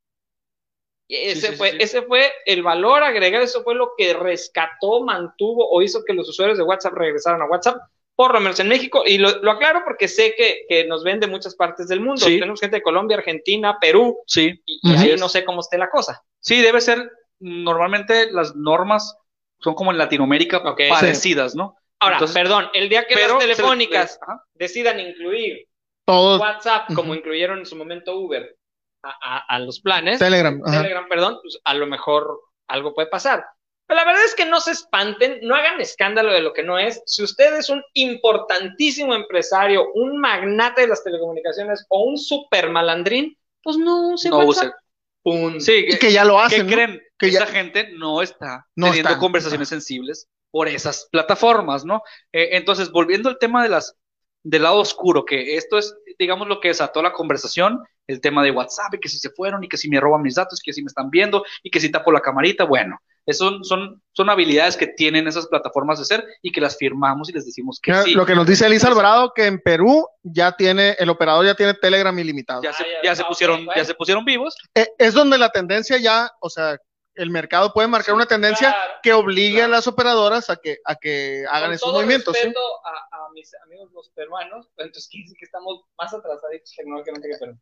[1.07, 1.77] Y Ese, Sí, sí, fue, sí.
[1.81, 6.29] ese fue el valor agregado, eso fue lo que rescató, mantuvo o hizo que los
[6.29, 7.77] usuarios de WhatsApp regresaran a WhatsApp,
[8.16, 9.03] por lo menos en México.
[9.07, 12.24] Y lo, lo aclaro porque sé que, que nos ven de muchas partes del mundo.
[12.24, 12.38] Sí.
[12.38, 14.62] Tenemos gente de Colombia, Argentina, Perú, Sí.
[14.64, 16.22] y, ahí no sé cómo esté la cosa.
[16.40, 17.11] Sí, debe ser.
[17.40, 19.16] Normalmente las normas
[19.59, 21.77] son como en Latinoamérica parecidas, ¿no?
[22.00, 24.18] Ahora, Entonces, perdón, el día que las telefónicas
[24.55, 25.66] decidan incluir
[26.07, 28.57] Todo WhatsApp como incluyeron en su momento Uber
[29.03, 30.61] a, a- a los planes, Telegram.
[30.64, 30.79] ajá.
[30.83, 33.44] Telegram, perdón, pues a lo mejor algo puede pasar.
[33.87, 36.79] Pero la verdad es que no se espanten, no hagan escándalo de lo que no
[36.79, 37.03] es.
[37.07, 43.37] Si usted es un importantísimo empresario, un magnate de las telecomunicaciones o un super malandrín,
[43.62, 44.68] pues no use No WhatsApp.
[44.68, 44.75] use.
[45.23, 45.61] Punto.
[45.61, 46.66] Sí, Y que, que ya lo ¿qué hacen.
[46.66, 46.73] ¿no?
[46.73, 47.03] creen?
[47.18, 49.20] Que Esa ya- gente no está No teniendo están.
[49.20, 52.03] conversaciones sensibles por esas plataformas, ¿no?
[52.33, 53.97] Eh, entonces, volviendo al tema de las
[54.42, 58.51] del lado oscuro, que esto es, digamos, lo que desató la conversación, el tema de
[58.51, 60.83] WhatsApp, y que si se fueron, y que si me roban mis datos, que si
[60.83, 62.99] me están viendo, y que si tapo la camarita, bueno,
[63.33, 67.33] son, son, son habilidades que tienen esas plataformas de ser y que las firmamos y
[67.33, 68.13] les decimos que sí.
[68.15, 71.75] Lo que nos dice Elisa Alvarado, que en Perú ya tiene, el operador ya tiene
[71.75, 72.63] Telegram ilimitado.
[72.63, 74.55] Ya se, Ah, ya, ya se ok, pusieron, ya se pusieron vivos.
[74.75, 76.77] Eh, es donde la tendencia ya, o sea,
[77.15, 78.93] el mercado puede marcar una tendencia Claro.
[79.03, 79.73] que obligue claro.
[79.73, 82.35] a las operadoras a que, a que hagan Con esos todo movimientos.
[82.37, 82.43] ¿sí?
[82.43, 87.29] respeto a, a mis amigos los peruanos, entonces quiere decir que estamos más atrasaditos tecnológicamente
[87.29, 87.59] que Perú.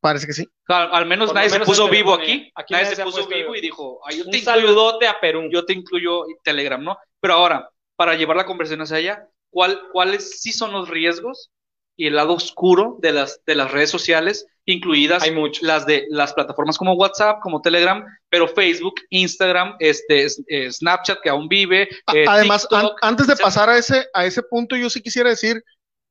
[0.00, 0.46] Parece que sí.
[0.68, 2.50] Al, al menos Por nadie se menos puso en vivo aquí.
[2.54, 5.06] Aquí nadie nadie se se puso vivo y dijo, "Ay, yo te Un incluyo saludote
[5.08, 5.48] a Perú.
[5.50, 6.96] yo te incluyo Telegram, ¿no?
[7.20, 11.50] Pero ahora, para llevar la conversación hacia allá, ¿cuál, ¿cuáles sí son los riesgos
[11.96, 16.34] y el lado oscuro de las, de las redes sociales, incluidas Hay las de las
[16.34, 21.88] plataformas como WhatsApp, como Telegram, pero Facebook, Instagram, este, eh, Snapchat, que aún vive.
[22.12, 23.46] Eh, Además, an- TikTok, antes de etcétera.
[23.46, 25.62] pasar a ese, a ese punto, yo sí quisiera decir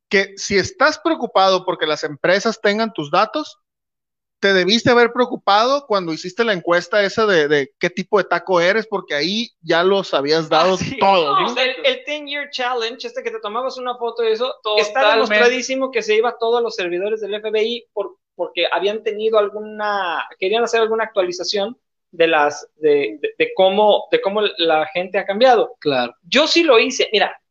[0.09, 3.59] que si estás preocupado porque las empresas tengan tus datos,
[4.39, 8.61] te debiste haber preocupado cuando hiciste la encuesta esa de, de qué tipo de taco
[8.61, 10.97] eres, porque ahí ya los habías dado Ah, sí.
[10.99, 11.39] todos.
[11.41, 11.61] No, ¿no?
[11.61, 15.33] el, el 10 Year Challenge, este que te tomabas una foto de eso, está Totalmente.
[15.33, 20.27] demostradísimo que se iba a todos los servidores del FBI por, porque habían tenido alguna,
[20.37, 21.77] querían hacer alguna actualización
[22.11, 25.75] de las, de, de- de cómo, de cómo la gente ha cambiado.
[25.79, 26.13] Claro.
[26.23, 27.09] Yo sí lo hice.
[27.11, 27.41] Mira,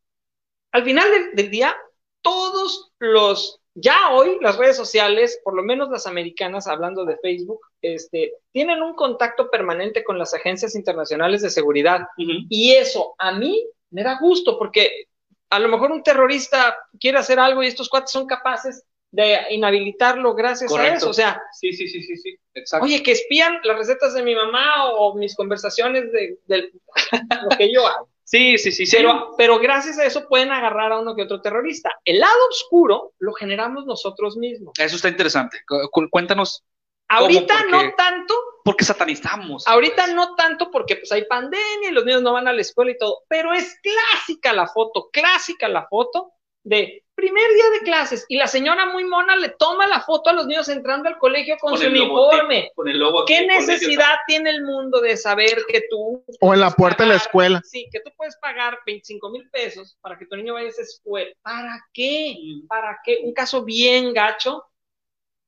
[0.73, 1.77] al final del, del día,
[2.23, 7.61] todos los, ya hoy las redes sociales, por lo menos las americanas, hablando de Facebook,
[7.83, 12.07] este, tienen un contacto permanente con las agencias internacionales de seguridad.
[12.17, 15.09] Y eso a mí me da gusto porque
[15.51, 20.35] a lo mejor un terrorista quiere hacer algo y estos cuates son capaces de inhabilitarlo
[20.35, 21.11] gracias a eso.
[21.11, 22.37] O sea, Sí, sí, sí, sí, sí.
[22.55, 22.85] Exacto.
[22.85, 26.71] oye, que espían las recetas de mi mamá o mis conversaciones de, de
[27.43, 28.09] lo que yo hago.
[28.25, 28.97] Sí, sí, sí, sí.
[28.97, 31.95] Pero, pero gracias a eso pueden agarrar a uno que otro terrorista.
[32.05, 34.73] El lado oscuro lo generamos nosotros mismos.
[34.79, 35.59] Eso está interesante.
[35.67, 36.65] Cu- cu- Cuéntanos.
[37.09, 37.71] Ahorita ¿Cómo?
[37.71, 38.35] ¿Por no tanto
[38.65, 39.69] porque satanizamos.
[39.69, 42.93] Ahorita no tanto porque pues hay pandemia y los niños no van a la escuela
[42.93, 46.33] y todo, pero es clásica la foto, clásica la foto
[46.63, 50.33] de primer día de clases y la señora muy mona le toma la foto a
[50.33, 52.71] los niños entrando al colegio con, su uniforme.
[52.75, 56.25] Con el logo ¿Qué necesidad tiene el mundo de saber que tú...
[56.41, 57.61] O en la puerta de la escuela.
[57.65, 60.83] Sí, que tú puedes pagar 25 mil pesos para que tu niño vaya a esa
[60.83, 61.31] escuela.
[61.43, 62.37] ¿Para qué?
[62.41, 62.67] Mm.
[62.67, 63.21] ¿Para qué?
[63.23, 64.65] Un caso bien gacho.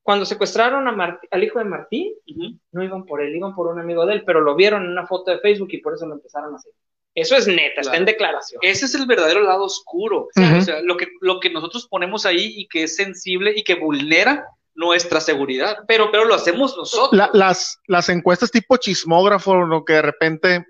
[0.03, 2.59] Cuando secuestraron a Martí- al hijo de Martí, Ujú.
[2.71, 5.07] no iban por él, iban por un amigo de él, pero lo vieron en una
[5.07, 6.73] foto de Facebook y por eso lo empezaron a hacer.
[7.17, 8.61] Eso es neta, está en declaración.
[8.63, 10.29] Ese es el verdadero lado oscuro.
[10.37, 13.75] O sea, lo que, lo que nosotros ponemos ahí y que es sensible y que
[13.75, 15.79] vulnera nuestra seguridad.
[15.89, 17.11] Pero, pero lo hacemos nosotros.
[17.19, 20.67] La- las, las encuestas tipo chismógrafo, lo que de repente.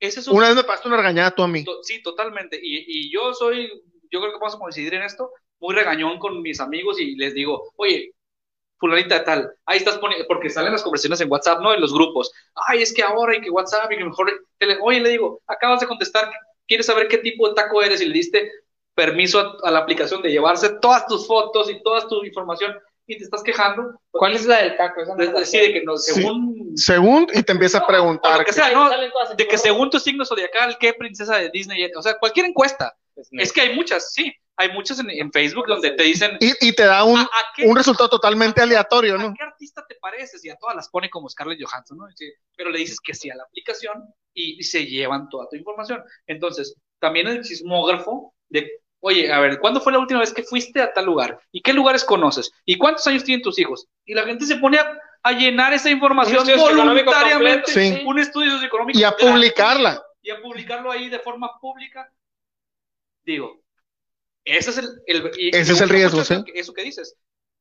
[0.00, 1.62] Ese es un Una vez me pasaste una regañada tú a mí.
[1.64, 2.58] To- Sí, totalmente.
[2.60, 3.68] Y, y yo soy,
[4.10, 5.30] yo creo que vamos a coincidir en esto,
[5.60, 8.10] muy regañón con mis amigos y les digo, oye,
[8.78, 11.72] fulanita de tal, ahí estás poniendo, porque salen las conversaciones en WhatsApp, ¿no?
[11.74, 12.32] En los grupos.
[12.68, 15.80] Ay, es que ahora y que WhatsApp y que mejor, tele- oye, le digo, acabas
[15.80, 16.30] de contestar,
[16.66, 18.00] ¿quieres saber qué tipo de taco eres?
[18.00, 18.50] Y le diste
[18.94, 22.74] permiso a, a la aplicación de llevarse todas tus fotos y toda tu información
[23.06, 24.00] y te estás quejando.
[24.10, 25.00] ¿Cuál es la del taco?
[25.02, 25.62] Esa no De, me la de- sí, sé.
[25.64, 26.12] de que no, Sí.
[26.14, 28.38] según, Según, y te empieza a preguntar.
[28.38, 28.88] lo que sea, ¿no?
[29.36, 31.90] De que según tu signo zodiacal, ¿qué princesa de Disney?
[31.96, 32.94] O sea, cualquier encuesta.
[33.32, 34.32] Es que hay muchas, sí.
[34.56, 36.36] Hay muchas en, en Facebook donde te dicen.
[36.40, 39.34] y, y te da un, ¿a, a qué, un resultado totalmente aleatorio, a ¿no?
[39.36, 40.44] qué artista te pareces?
[40.44, 42.04] Y a todas las pone como Scarlett Johansson, ¿no?
[42.14, 45.56] Sí, Pero le dices que sí a la aplicación y, y se llevan toda tu
[45.56, 46.02] información.
[46.28, 50.80] Entonces, también el chismógrafo de, oye, a ver, ¿cuándo fue la última vez que fuiste
[50.80, 51.36] a tal lugar?
[51.50, 52.52] ¿Y qué lugares conoces?
[52.64, 53.88] ¿Y cuántos años tienen tus hijos?
[54.04, 57.72] Y la gente se pone a, a llenar esa información Un estudio socioeconómico voluntariamente.
[57.72, 58.02] sí.
[58.06, 58.98] Un estudio socioeconómico.
[59.00, 60.00] Y a publicarla.
[60.22, 62.08] y a publicarlo ahí de forma pública,
[63.24, 63.60] digo,
[64.44, 66.34] ese es el, el- y- Ese es el riesgo, mucho sí.
[66.34, 67.16] Eso, eso que dices,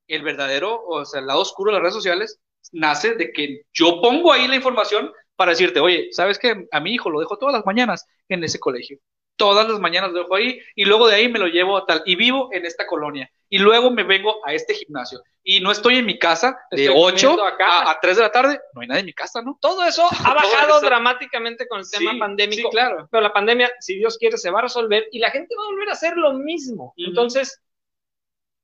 [0.08, 2.40] el verdadero, o sea, el lado oscuro de las redes sociales
[2.72, 6.68] nace de que yo pongo ahí la información para decirte, oye, ¿sabes qué?
[6.72, 9.00] A mi hijo lo dejo todas las mañanas en ese colegio.
[9.36, 12.04] Todas las mañanas lo dejo ahí y luego de ahí me lo llevo a tal.
[12.06, 13.30] Y vivo en esta colonia.
[13.50, 15.22] Y luego me vengo a este gimnasio.
[15.44, 17.82] Y no estoy en mi casa de Estoy 8 comiendo acá.
[17.82, 18.60] a, a 3 de la tarde.
[18.74, 19.58] No hay nadie en mi casa, ¿no?
[19.60, 20.86] Todo eso ha bajado eso.
[20.86, 22.70] dramáticamente con el tema Sí, pandémico.
[22.70, 23.08] sí, claro.
[23.12, 25.68] Pero la pandemia, si Dios quiere, se va a resolver y la gente va a
[25.72, 26.94] volver a hacer lo mismo.
[26.98, 27.60] Entonces,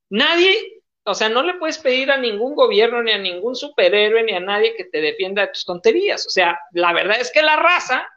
[0.09, 4.33] nadie, o sea, no le puedes pedir a ningún gobierno, ni a ningún superhéroe, ni
[4.33, 6.25] a nadie que te defienda de tus tonterías.
[6.27, 8.07] O sea, la verdad es que la raza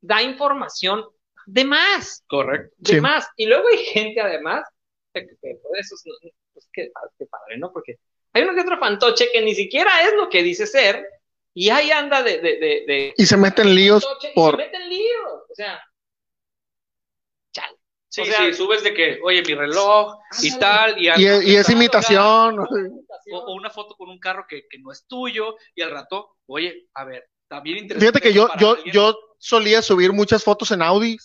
[0.00, 1.04] da información
[1.46, 2.74] de más, Correcto.
[2.78, 3.00] de Sí.
[3.00, 3.26] más.
[3.36, 4.66] Y luego hay gente, además,
[5.14, 6.04] que, que por eso es,
[6.52, 7.72] pues, qué, qué padre, ¿no?
[7.72, 7.98] Porque
[8.32, 11.06] hay uno que otro fantoche que ni siquiera es lo que dice ser,
[11.54, 14.52] y ahí anda de, de, de, de Y se meten líos fantoche y por.
[14.52, 15.32] se mete en líos.
[15.50, 15.82] O sea,
[17.52, 17.76] chale.
[18.08, 20.60] Sí, O sea- sí, subes de que, oye, mi reloj y Ándale.
[20.60, 22.58] tal, y, Y, es- y es imitación.
[22.58, 22.66] o,
[23.38, 26.86] o una foto con un carro que, que no es tuyo, y al rato, oye,
[26.94, 28.18] a ver, también interesante.
[28.18, 28.94] Fíjate que yo, yo, alguien.
[28.94, 31.16] yo solía subir muchas fotos en Audi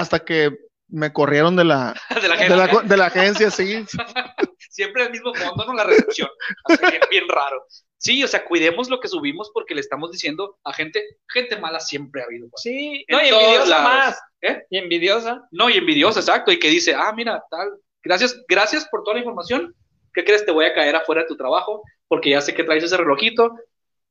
[0.00, 0.56] hasta que
[0.88, 3.84] me corrieron de la, de la de la, co- de la agencia, sí.
[4.70, 6.28] siempre el mismo fondo, no la recepción.
[6.64, 7.64] Así que bien raro.
[7.98, 11.80] Sí, o sea, cuidemos lo que subimos porque le estamos diciendo a gente, gente mala
[11.80, 12.48] siempre ha habido.
[12.50, 12.62] pues.
[12.62, 13.84] Sí, En no, y envidiosa lados.
[13.84, 14.20] más.
[14.42, 14.62] ¿Eh?
[14.70, 15.42] Y envidiosa.
[15.50, 17.70] No, y envidiosa, exacto, y que dice, ah, mira, tal,
[18.04, 19.74] gracias, gracias por toda la información.
[20.12, 20.44] ¿Qué crees?
[20.44, 23.54] Te voy a caer afuera de tu trabajo porque ya sé que traes ese relojito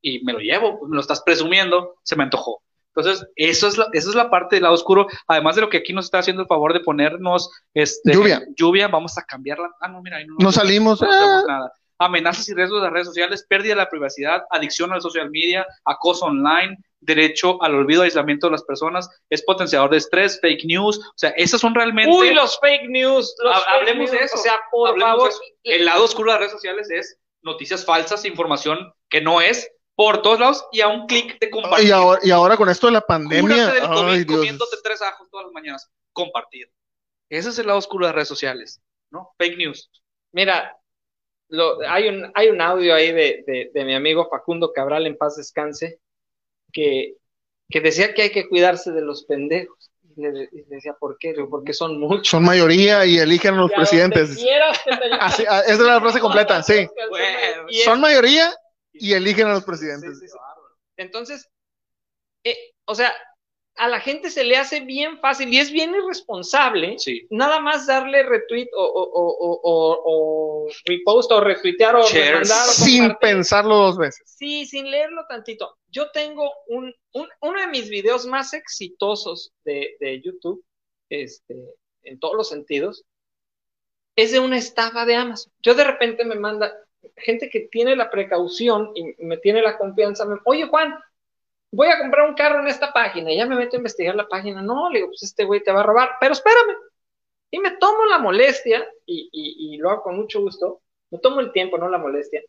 [0.02, 2.62] y me lo llevo, me lo estás presumiendo, se me antojó.
[2.96, 5.08] Entonces, eso es la, esa es la parte del lado oscuro.
[5.28, 8.41] Además de lo que aquí nos está haciendo el favor de ponernos este, Lluvia.
[8.56, 9.70] lluvia, vamos a cambiarla.
[9.82, 11.02] Ah, no, mira, ahí no, No salimos.
[11.02, 11.72] no ah, nada.
[11.98, 15.66] Amenazas y riesgos de las redes sociales, pérdida de la privacidad, adicción al social media,
[15.86, 20.98] acoso online, derecho al olvido, aislamiento de las personas, es potenciador de estrés, fake news.
[21.00, 22.12] O sea, esas son realmente.
[22.14, 23.34] Uy, los fake news.
[23.41, 24.36] Los Ha- fake hablemos de eso.
[24.36, 25.32] O sea, por Hablemos favor.
[25.64, 30.22] El lado oscuro de las redes sociales es noticias falsas, información que no es, por
[30.22, 31.88] todos lados y a un clic de compartir.
[31.88, 33.68] Y ahora, y ahora con esto de la pandemia.
[33.74, 34.38] Del COVID Ay, Dios.
[34.38, 35.89] comiéndote tres ajos todas las mañanas.
[36.12, 36.70] Compartir.
[37.30, 39.34] Ese es el lado oscuro de las redes sociales, ¿no?
[39.38, 39.89] Fake news.
[40.32, 40.78] Mira,
[41.50, 45.18] lo- hay, un, hay un audio ahí de, de, de mi amigo Facundo Cabral, en
[45.18, 46.00] paz descanse,
[46.72, 47.16] que,
[47.70, 49.91] que decía que hay que cuidarse de los pendejos.
[50.18, 51.34] Y le, y le decía, ¿por qué?
[51.50, 52.30] Porque son muchos.
[52.30, 54.46] Son mayoría y eligen a los Y a donde presidentes.
[55.20, 56.88] Así, ah, esa es la frase completa, sí.
[57.10, 58.54] Bueno, Son mayoría
[59.00, 60.20] y eligen a los presidentes.
[60.20, 60.38] Sí, sí, sí.
[60.98, 61.50] Entonces,
[62.43, 63.14] eh, o sea,
[63.78, 67.28] a la gente se le hace bien fácil y es bien irresponsable Sí.
[67.30, 73.76] nada más darle retweet o, o, o, o, repost o retuitear o mandar Sin pensarlo
[73.76, 74.24] dos veces.
[74.38, 75.78] Sí, sin leerlo tantito.
[75.89, 80.64] Yo tengo un, un- uno de mis videos más exitosos de, de YouTube,
[81.10, 81.56] este,
[82.04, 83.04] en todos los sentidos,
[84.16, 85.52] es de una estafa de Amazon.
[85.62, 86.74] Yo de repente me manda,
[87.18, 90.95] gente que tiene la precaución y me tiene la confianza, me, oye Juan,
[91.72, 94.28] voy a comprar un carro en esta página, y ya me meto a investigar la
[94.28, 96.76] página, no, le digo, pues este güey te va a robar, pero espérame,
[97.51, 100.82] y me tomo la molestia, y, y, y lo hago con mucho gusto,
[101.12, 102.41] me tomo el tiempo, no la molestia,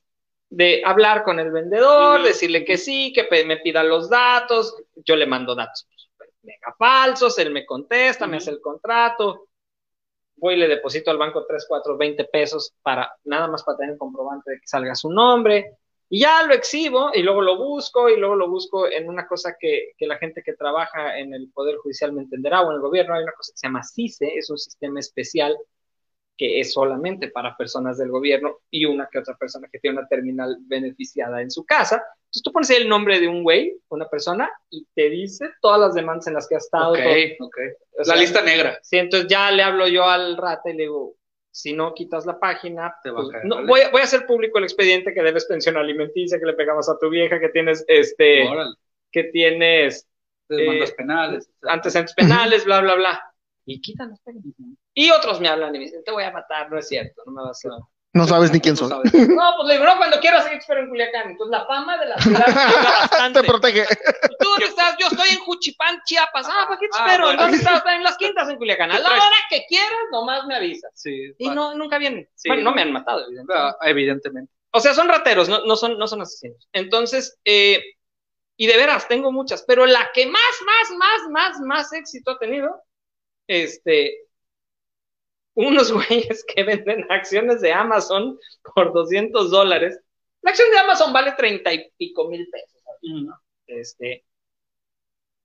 [0.49, 5.27] de hablar con el vendedor, decirle que sí, que me pida los datos, yo le
[5.27, 5.89] mando datos
[6.47, 9.49] mega falsos, él me contesta, me hace el contrato,
[10.37, 13.93] voy y le deposito al banco 3, 4, 20 pesos para nada más para tener
[13.93, 15.77] el comprobante de que salga su nombre,
[16.09, 19.57] y ya lo exhibo y luego lo busco y luego lo busco en una cosa
[19.59, 22.81] que, que, la gente que trabaja en el Poder Judicial me entenderá o en el
[22.81, 25.57] gobierno, hay una cosa que se llama CICE, es un sistema especial
[26.37, 30.09] que es solamente para personas del gobierno y una que otra persona que tiene una
[30.09, 31.97] terminal beneficiada en su casa.
[31.97, 35.81] Entonces tú pones ahí el nombre de un güey, una persona, y te dice todas
[35.81, 36.93] las demandas en las que ha estado.
[36.93, 36.99] Ok,
[37.41, 37.57] ok.
[38.07, 38.79] la lista negra.
[38.83, 41.17] Sí, entonces ya le hablo yo al rata y le digo,
[41.51, 45.15] si no quitas la página, te pues, no, voy, voy, a hacer público el expediente
[45.15, 48.47] que debes pensión alimenticia, que le pegabas a tu vieja, que tienes este,
[49.11, 50.07] que tienes
[50.51, 53.35] demandas eh, penales, antecedentes penales, bla, bla, bla.
[53.65, 54.55] Y quitan las páginas.
[54.99, 57.33] Y otros me hablan y me dicen, te voy a matar, no es cierto, no
[57.33, 57.69] me vas a...
[58.15, 58.89] No sabes ni quién soy.
[58.89, 61.33] No, pues le digo, no, cuando quieras seguir espero en Culiacán.
[61.33, 62.47] Entonces la fama de la ciudad
[63.01, 63.43] bastante.
[63.43, 63.85] Te protege.
[64.41, 64.97] ¿Tú dónde estás?
[64.99, 66.47] Yo estoy en Juchipán, Chiapas.
[66.49, 67.37] Ah, ¿para qué te ah, espero?
[67.37, 67.83] ¿Dónde estás?
[67.85, 68.91] En las quintas en Culiacán.
[68.91, 70.91] A la hora que quieras, nomás me avisas.
[70.95, 71.35] Sí.
[71.37, 72.27] Y no, nunca vienen.
[72.47, 73.55] bueno, no me han matado, evidentemente.
[73.55, 74.53] Ah, evidentemente.
[74.71, 76.71] O sea, son rateros, no, no, son, no son asesinos.
[76.73, 77.83] Entonces, eh,
[78.57, 82.39] y de veras, tengo muchas, pero la que más, más, más, más, más éxito ha
[82.39, 82.83] tenido,
[83.47, 84.26] este,
[85.57, 88.39] unos güeyes que venden acciones de Amazon
[88.75, 89.99] por 200 dólares.
[90.43, 92.83] La acción de Amazon vale 30 y pico mil pesos.
[93.67, 94.25] Este,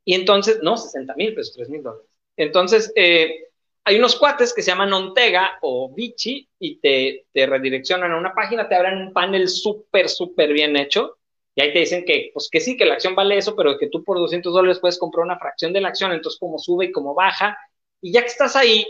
[0.05, 2.07] y entonces, no, 60 mil pesos, 3 mil dólares.
[2.37, 3.47] Entonces, eh,
[3.83, 8.33] hay unos cuates que se llaman Ontega o Vichy y te, te redireccionan a una
[8.33, 11.17] página, te abren un panel súper, súper bien hecho.
[11.55, 13.89] Y ahí te dicen que, pues que sí, que la acción vale eso, pero que
[13.89, 16.91] tú por 200 dólares puedes comprar una fracción de la acción, entonces como sube y
[16.91, 17.57] como baja.
[18.01, 18.85] Y ya que estás ahí,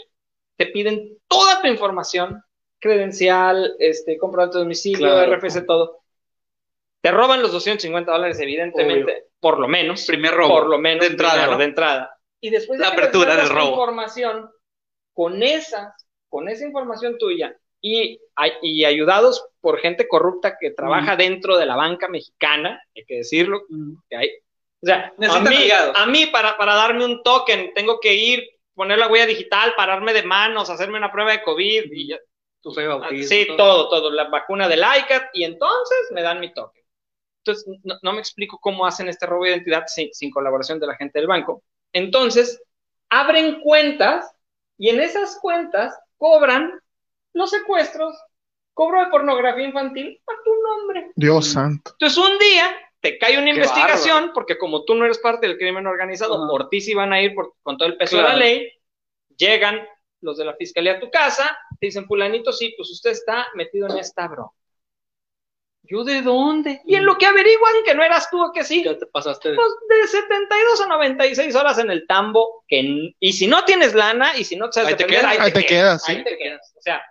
[0.62, 2.44] te piden toda tu información,
[2.80, 6.02] credencial, este, comprobante de domicilio, RFC, todo.
[7.02, 10.06] Te roban los 250 dólares, evidentemente, por lo menos.
[10.06, 10.54] Primer robo.
[10.54, 11.02] Por lo menos.
[11.04, 11.58] De entrada.
[11.58, 12.16] De entrada.
[12.40, 13.72] Y después de la apertura del robo.
[13.72, 14.52] información,
[15.16, 15.96] con esas,
[16.30, 18.20] con esa información tuya y,
[18.62, 23.64] y ayudados por gente corrupta que trabaja dentro de la banca mexicana, hay que decirlo,
[24.08, 24.30] que hay.
[24.84, 28.98] O sea, a mí, a mí, para, para darme un token tengo que ir poner
[28.98, 32.18] la huella digital, pararme de manos, hacerme una prueba de COVID y ya.
[32.62, 33.90] Tu ah, Sí, todo.
[33.90, 36.84] todo, la vacuna del ICAT y entonces me dan mi toque.
[37.44, 40.96] Entonces, no, me explico cómo hacen este robo de identidad sin, sin colaboración de la
[40.96, 41.62] gente del banco.
[41.94, 42.60] Entonces,
[43.08, 44.32] abren cuentas
[44.80, 46.82] y en esas cuentas cobran
[47.34, 48.16] los secuestros,
[48.74, 51.12] cobro de pornografía infantil a tu nombre.
[51.16, 51.92] Dios santo.
[51.92, 55.88] Entonces, un día te cae una investigación, porque como tú no eres parte del crimen
[55.88, 57.34] organizado, por ti sí van a ir
[57.64, 58.72] con todo el peso de la ley,
[59.36, 59.88] llegan
[60.22, 63.90] los de la fiscalía a tu casa, te dicen, fulanito, sí, pues usted está metido
[63.90, 64.54] en esta bro.
[65.84, 66.80] ¿Yo de dónde?
[66.86, 68.84] Y en lo que averiguan que no eras tú o que sí.
[68.84, 69.56] Ya te pasaste.
[69.56, 74.38] Pues de 72 a 96 horas en el tambo, que, y si no tienes lana,
[74.38, 76.74] y si no te sabes ahí te quedas, ahí, te, quedas, ahí te quedas.
[76.78, 77.02] O sea.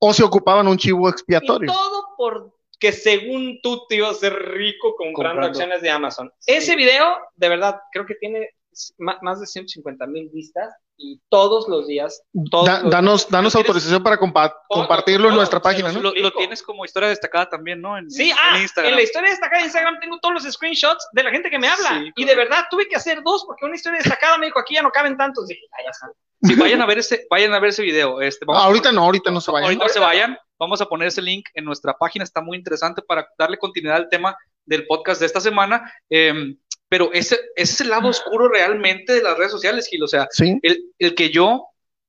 [0.00, 1.70] O se ocupaban un chivo expiatorio.
[1.70, 6.32] Y todo por que según tú te ibas a ser rico comprando, acciones de Amazon.
[6.46, 8.50] Ese video, de verdad, creo que tiene
[8.98, 12.22] más de 150 mil vistas y todos los días.
[12.32, 16.00] danos danos autorización para compartirlo en nuestra página, ¿no?
[16.00, 17.96] Lo, tienes como historia destacada también, ¿no?
[17.96, 21.30] En, sí, ah, en la historia destacada de Instagram tengo todos los screenshots de la
[21.30, 22.04] gente que me habla.
[22.14, 24.82] y de verdad tuve que hacer dos porque una historia destacada me dijo aquí ya
[24.82, 25.46] no caben tantos.
[25.46, 25.92] Dije, ya,
[26.40, 28.20] Sí, vayan a ver ese, vayan a ver ese video.
[28.20, 29.64] Este, ahorita no, ahorita no se vayan.
[29.64, 30.38] Ahorita no se vayan.
[30.58, 34.08] Vamos a poner ese link en nuestra página, está muy interesante para darle continuidad al
[34.08, 35.92] tema del podcast de esta semana.
[36.10, 36.56] Em,
[36.88, 40.02] pero ese, ese, es el lado oscuro realmente de las redes sociales, Gil.
[40.02, 40.26] O sea,
[40.62, 41.66] el, el, que yo,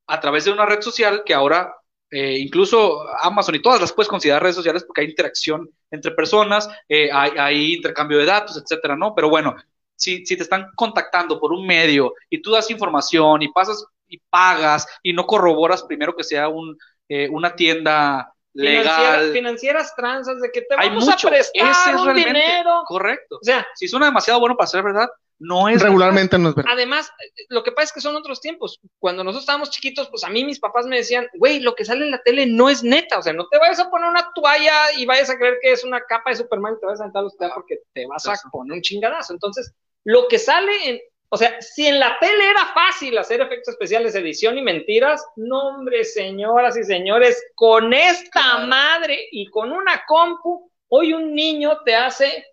[0.07, 1.73] a través de una red social, que ahora
[2.11, 6.67] eh, incluso Amazon y todas las puedes considerar redes sociales porque hay interacción entre personas,
[6.87, 9.13] eh, hay, hay, intercambio de datos, etcétera, ¿no?
[9.13, 9.55] Pero bueno,
[9.95, 14.17] si, si te están contactando por un medio y tú das información y pasas y
[14.29, 16.75] pagas y no corroboras primero que sea un,
[17.07, 19.31] eh, una tienda legal.
[19.31, 22.83] financieras transas de que te vamos a prestar un dinero.
[22.85, 23.37] Correcto.
[23.41, 26.73] O sea, si suena demasiado bueno para ser verdad, no es regularmente no es verdad.
[26.73, 27.11] Además,
[27.47, 28.79] lo que pasa es que son otros tiempos.
[28.99, 32.03] Cuando nosotros estábamos chiquitos, pues a mí mis papás me decían, güey, lo que sale
[32.03, 33.17] en la tele no es neta.
[33.17, 35.83] O sea, no te vayas a poner una toalla y vayas a creer que es
[35.85, 38.73] una capa de Superman y te vas a sentar a porque te vas a poner
[38.73, 39.33] un chingadazo.
[39.33, 40.99] Entonces, lo que sale en,
[41.31, 45.69] O sea, si en la tele era fácil hacer efectos especiales, edición y mentiras, no,
[45.69, 51.95] hombre, señoras y señores, con esta madre y con una compu, hoy un niño te
[51.95, 52.47] hace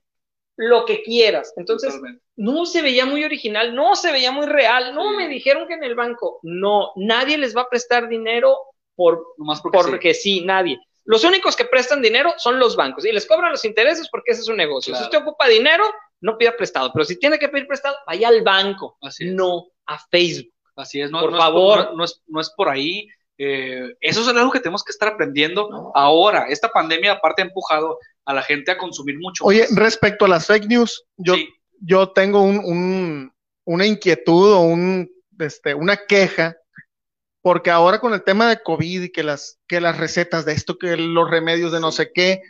[0.56, 1.54] lo que quieras.
[1.56, 2.22] Entonces, Totalmente.
[2.36, 5.16] no se veía muy original, no se veía muy real, no Sí.
[5.16, 8.58] me dijeron que en el banco, no, nadie les va a prestar dinero
[8.94, 9.90] por Nomás porque, sí.
[9.90, 10.40] porque sí.
[10.42, 10.78] nadie.
[11.04, 14.40] Los únicos que prestan dinero son los bancos y les cobran los intereses porque ese
[14.40, 14.92] es su negocio.
[14.92, 15.04] Claro.
[15.04, 15.84] Si usted ocupa dinero,
[16.20, 19.98] no pida prestado, pero si tiene que pedir prestado, vaya al banco, Así no a
[20.10, 20.52] Facebook.
[20.76, 21.78] Así es, no, Por no es favor.
[21.90, 23.08] no, no es, no es por ahí.
[23.38, 25.92] eh, eso es algo que tenemos que estar aprendiendo No.
[25.94, 26.46] ahora.
[26.48, 29.44] Esta pandemia aparte ha empujado a la gente a consumir mucho.
[29.44, 29.76] Oye, más.
[29.76, 31.48] respecto a las fake news, yo, Sí,
[31.80, 33.32] yo tengo un, un-
[33.66, 36.56] una inquietud o un, este, una queja,
[37.42, 40.78] porque ahora con el tema de COVID y que las, que las recetas de esto,
[40.78, 42.40] que los remedios de no sé qué,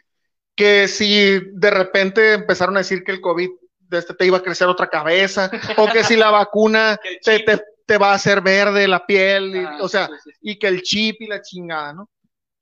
[0.56, 3.50] que si de repente empezaron a decir que el COVID
[3.80, 7.62] de este te iba a crecer otra cabeza, o que si la vacuna te, te,
[7.86, 10.38] te va a hacer verde la piel, y- ah, o sea, sí, sí, sí.
[10.40, 12.10] y que el chip y la chingada, ¿no?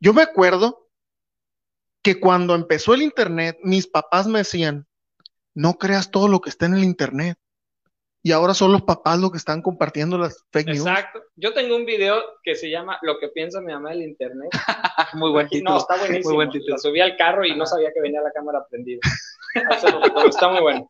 [0.00, 0.88] Yo me acuerdo
[2.02, 4.86] que cuando empezó el internet, mis papás me decían,
[5.54, 7.38] no creas todo lo que está en el internet.
[8.26, 10.78] Y ahora son los papás los que están compartiendo las fake news.
[10.86, 11.22] Exacto.
[11.36, 14.48] Yo tengo un video que se llama Lo que piensa mi mamá del internet.
[15.12, 15.72] muy buen título.
[15.72, 16.30] No, está buenísimo.
[16.30, 16.72] Muy buen título.
[16.72, 19.00] La subí al carro y no sabía que venía la cámara prendida.
[20.26, 20.88] Está muy bueno.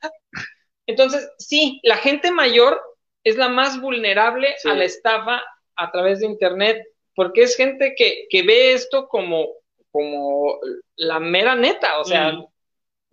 [0.87, 2.81] Entonces, sí, la gente mayor
[3.25, 4.69] es la más vulnerable Sí.
[4.71, 5.43] a la estafa
[5.77, 9.49] a través de Internet, porque es gente que, que ve esto como,
[9.91, 10.61] como
[10.95, 12.47] la mera neta, o sea, Mm.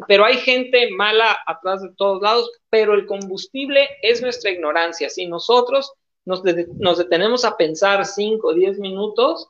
[0.07, 5.09] Pero hay gente mala atrás de todos lados, pero el combustible es nuestra ignorancia.
[5.09, 5.93] Si nosotros
[6.25, 9.47] nos, de- nos detenemos a pensar 5 o 10 minutos,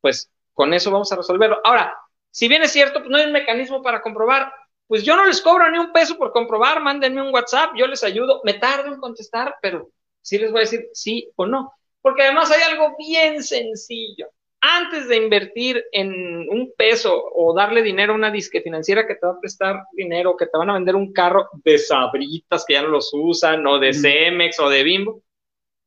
[0.00, 1.60] pues con eso vamos a resolverlo.
[1.64, 1.96] Ahora,
[2.30, 4.52] si bien es cierto, pues no hay un mecanismo para comprobar,
[4.86, 8.02] pues yo no les cobro ni un peso por comprobar, mándenme un WhatsApp, yo les
[8.04, 9.90] ayudo, me tardo en contestar, pero
[10.22, 11.72] sí les voy a decir sí o no.
[12.02, 14.28] Porque además hay algo bien sencillo.
[14.62, 19.26] Antes de invertir en un peso o darle dinero a una disque financiera que te
[19.26, 22.82] va a prestar dinero, que te van a vender un carro de sabritas que ya
[22.82, 23.94] no los usan, o de.
[23.94, 25.22] Cemex o de Bimbo,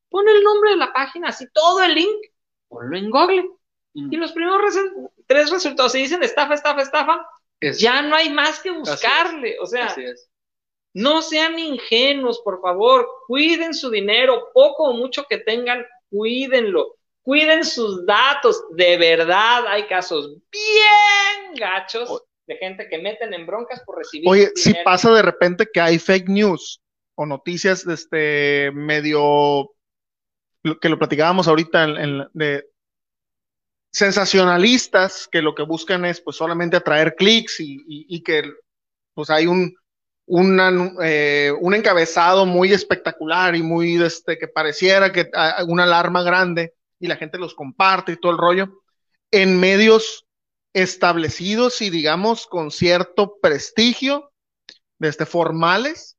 [0.10, 2.26] pon el nombre de la página, así todo el link,
[2.68, 3.46] ponlo en Google.
[3.94, 4.12] Mm.
[4.12, 7.28] Y los primeros resu- tres resultados, si dicen estafa, estafa, estafa,
[7.60, 9.56] Es- ya no hay más que buscarle.
[9.62, 9.96] O sea,
[10.96, 17.66] no sean ingenuos, por favor, cuiden su dinero, poco o mucho que tengan, cuídenlo, cuiden
[17.66, 18.64] sus datos.
[18.76, 24.52] De verdad, hay casos bien gachos de gente que meten en broncas por recibir Oye,
[24.56, 26.82] si pasa de repente que hay fake news
[27.16, 29.72] o noticias de este medio
[30.82, 32.66] que lo platicábamos ahorita en- en la- de
[33.92, 38.44] sensacionalistas que lo que buscan es pues solamente atraer clics y, y- y que
[39.14, 39.74] pues hay un
[40.26, 40.72] una,
[41.04, 46.74] eh, un encabezado muy espectacular y muy este que pareciera que hay una alarma grande
[47.04, 48.82] y la gente los comparte y todo el rollo
[49.30, 50.26] en medios
[50.72, 54.32] establecidos y digamos con cierto prestigio
[54.98, 56.18] desde formales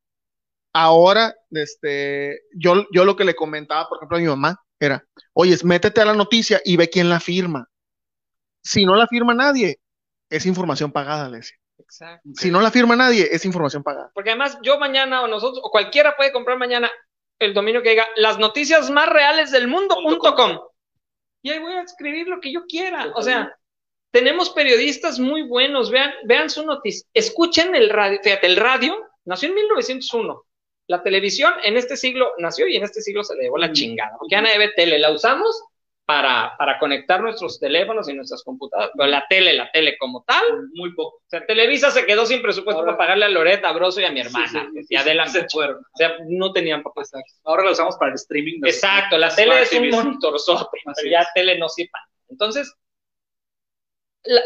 [0.73, 5.57] ahora este yo yo lo que le comentaba por ejemplo a mi mamá era oye
[5.63, 7.67] métete a la noticia y ve quién la firma
[8.61, 9.79] si no la firma nadie
[10.29, 12.29] es información pagada le decía Exacto.
[12.35, 15.71] si no la firma nadie es información pagada Porque además yo mañana o nosotros o
[15.71, 16.91] cualquiera puede comprar mañana
[17.39, 20.59] el dominio que diga las noticias más reales del mundo.com.
[21.45, 23.11] Y ahí voy a escribir lo que yo quiera.
[23.13, 23.55] O sea,
[24.09, 25.91] tenemos periodistas muy buenos.
[25.91, 27.07] Vean, vean su noticia.
[27.13, 28.19] Escuchen el radio.
[28.23, 30.43] Fíjate, el radio nació en 1901.
[30.87, 34.17] La televisión en este siglo nació y en este siglo se le llevó la chingada.
[34.17, 34.97] Porque ya nadie ve tele.
[34.97, 35.61] La usamos
[36.05, 38.91] para, para conectar nuestros teléfonos y nuestras computadoras.
[38.95, 40.43] Pero la tele, la tele como tal,
[40.73, 41.17] Muy poco.
[41.17, 44.05] o sea, Televisa se quedó sin presupuesto Ahora- para pagarle a Loreta, a Broso y
[44.05, 44.47] a mi hermana.
[44.47, 45.41] Sí, sí, sí, y adelante.
[45.41, 45.77] Se fueron.
[45.77, 46.83] O sea, no tenían.
[46.95, 47.31] Exacto.
[47.43, 48.59] Ahora lo usamos para el streaming.
[48.61, 51.89] de- Exacto, la tele es un monitorzote, pero ya tele no sirve.
[52.29, 52.71] Entonces,
[54.23, 54.41] la-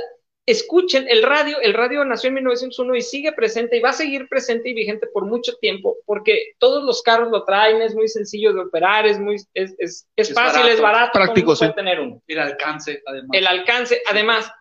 [0.52, 4.28] escuchen el radio, el radio nació en 1901 y sigue presente y va a seguir
[4.28, 8.54] presente y vigente por mucho tiempo, porque todos los carros lo traen, es muy sencillo
[8.54, 10.74] de operar, es muy, es, es, es Es fácil, barato.
[10.76, 11.66] es barato, Práctico, sí.
[11.76, 12.22] tener uno.
[12.28, 13.30] El alcance, además.
[13.34, 14.52] El alcance, además,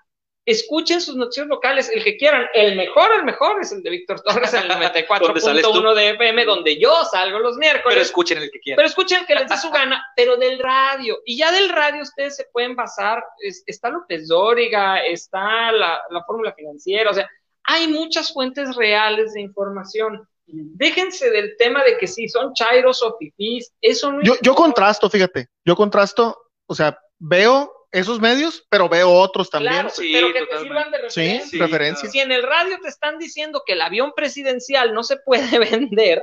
[0.50, 2.46] escuchen sus noticias locales, el que quieran.
[2.54, 4.74] El mejor, el mejor es el de Víctor Torres en el tú.
[4.74, 7.94] 94.1 de FM, donde yo salgo los miércoles.
[7.94, 8.76] Pero escuchen el que quieran.
[8.76, 11.18] Pero escuchen que les dé su gana, pero del radio.
[11.24, 13.22] Y ya del radio ustedes se pueden basar.
[13.40, 17.28] es- está López Dóriga, está la, la fórmula financiera, o sea,
[17.64, 20.26] hay muchas fuentes reales de información.
[20.50, 25.10] Déjense del tema de que si son chairos o fifís, eso no yo, yo contrasto
[25.10, 30.28] fíjate yo contrasto o sea veo esos medios pero veo otros también Claro, Sí, pero
[30.28, 30.68] que te totalmente.
[30.68, 31.46] sirvan de sí, referencia.
[31.50, 35.16] Sí, referencia Si en el radio te están diciendo que el avión presidencial no se
[35.18, 36.22] puede vender,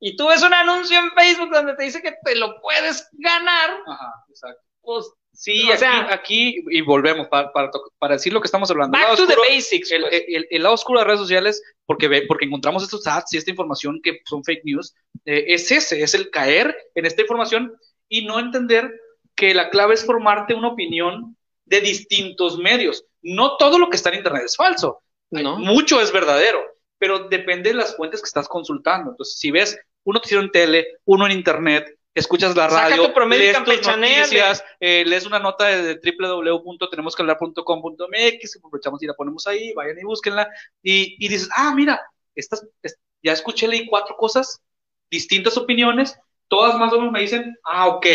[0.00, 3.78] y tú ves un anuncio en Facebook donde te dice que te lo puedes ganar,
[3.86, 4.62] Ajá, exacto.
[4.82, 5.06] pues
[5.38, 8.96] Sí, O aquí, sea- aquí, y volvemos para, para, para decir lo que estamos hablando.
[8.96, 9.90] El back lado to the basics.
[9.92, 10.24] el, pues.
[10.28, 13.36] el- el lado oscuro de las redes sociales, porque, ve, porque encontramos estos ads y
[13.36, 14.94] esta información que son fake news,
[15.26, 17.76] eh, es ese, es el caer en esta información
[18.08, 18.90] y no entender
[19.36, 23.04] que la clave es formarte una opinión de distintos medios.
[23.22, 25.02] No todo lo que está en Internet es falso,
[25.42, 25.58] ¿no?
[25.58, 26.64] mucho es verdadero,
[26.98, 29.10] pero depende de las fuentes que estás consultando.
[29.10, 33.12] Entonces, si ves un noticiero en tele, uno en Internet, escuchas la Saca radio, tu
[33.14, 33.64] promedio lees tus
[34.22, 36.00] noticias, eh, lees una nota de,
[37.26, 40.48] www.tenemosquehablar.com.mx, aprovechamos y la ponemos ahí, vayan y búsquenla,
[40.82, 42.00] y, y dices, ah, mira,
[42.34, 44.62] estas, es- ya escuché, leí cuatro cosas,
[45.10, 46.18] distintas opiniones,
[46.48, 48.06] todas más o menos me dicen, ah, ok,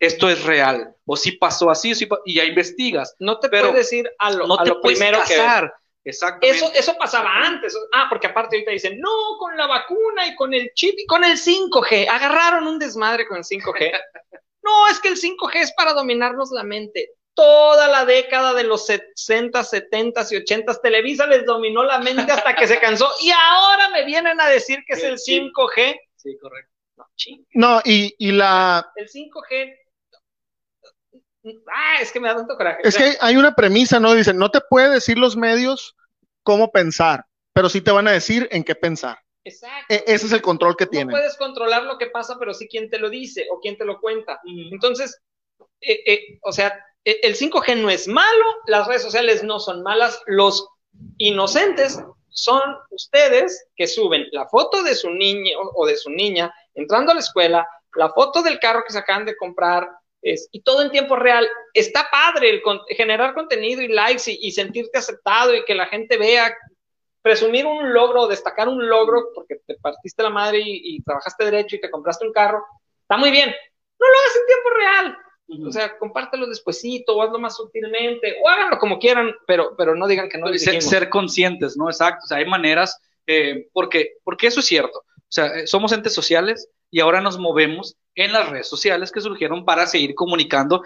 [0.00, 3.14] esto es real, o si pasó así, o sí pa- y ya investigas.
[3.18, 5.72] No te pero puedes ir a lo, No a te lo puedes primero que casar.
[6.04, 6.56] Exactamente.
[6.56, 7.76] Eso, eso pasaba antes.
[7.92, 11.22] Ah, porque aparte ahorita dicen, no, con la vacuna y con el chip y con
[11.24, 12.08] el 5G.
[12.08, 13.92] Agarraron un desmadre con el 5G.
[14.60, 17.12] No, es que el 5G es para dominarnos la mente.
[17.32, 22.54] Toda la década de los 60, 70 y 80 Televisa les dominó la mente hasta
[22.54, 25.98] que se cansó y ahora me vienen a decir que es el 5G.
[26.16, 26.70] Sí, correcto.
[26.96, 27.06] No.
[27.54, 29.74] No, y, y la, El 5G.
[31.72, 32.80] Ah, es que me da tanto coraje.
[32.84, 34.14] es que hay una premisa, ¿no?
[34.14, 35.96] Dicen, no te puede decir los medios
[36.42, 39.18] cómo pensar, pero sí te van a decir en qué pensar.
[39.44, 39.86] Exacto.
[39.88, 41.10] E- ese es el control que no tienen.
[41.10, 44.00] puedes controlar lo que pasa, pero sí quién te lo dice o quién te lo
[44.00, 44.40] cuenta.
[44.72, 45.20] Entonces,
[45.80, 49.82] eh, eh, o sea, eh, el 5G no es malo, las redes sociales no son
[49.82, 50.68] malas, los
[51.16, 51.98] inocentes
[52.30, 57.14] son ustedes que suben la foto de su niño o de su niña entrando a
[57.14, 59.88] la escuela, la foto del carro que se acaban de comprar,
[60.22, 61.48] es- y todo en tiempo real.
[61.74, 65.86] Está padre el con- generar contenido y likes y, y sentirte aceptado y que la
[65.86, 66.56] gente vea,
[67.22, 71.76] presumir un logro, destacar un logro porque te partiste la madre y, y trabajaste derecho
[71.76, 72.64] y te compraste un carro,
[73.02, 73.48] está muy bien.
[73.98, 75.18] No lo hagas en tiempo real.
[75.48, 75.68] Ujú.
[75.68, 80.06] O sea, compártelo despuesito o hazlo más sutilmente o háganlo como quieran, pero, pero no
[80.06, 81.88] digan que no les ser, ser conscientes, ¿no?
[81.88, 82.20] Exacto.
[82.24, 84.98] O sea, hay maneras, eh, porque, porque eso es cierto.
[84.98, 89.20] O sea, eh, somos entes sociales y ahora nos movemos en las redes sociales que
[89.20, 90.82] surgieron para seguir comunicando,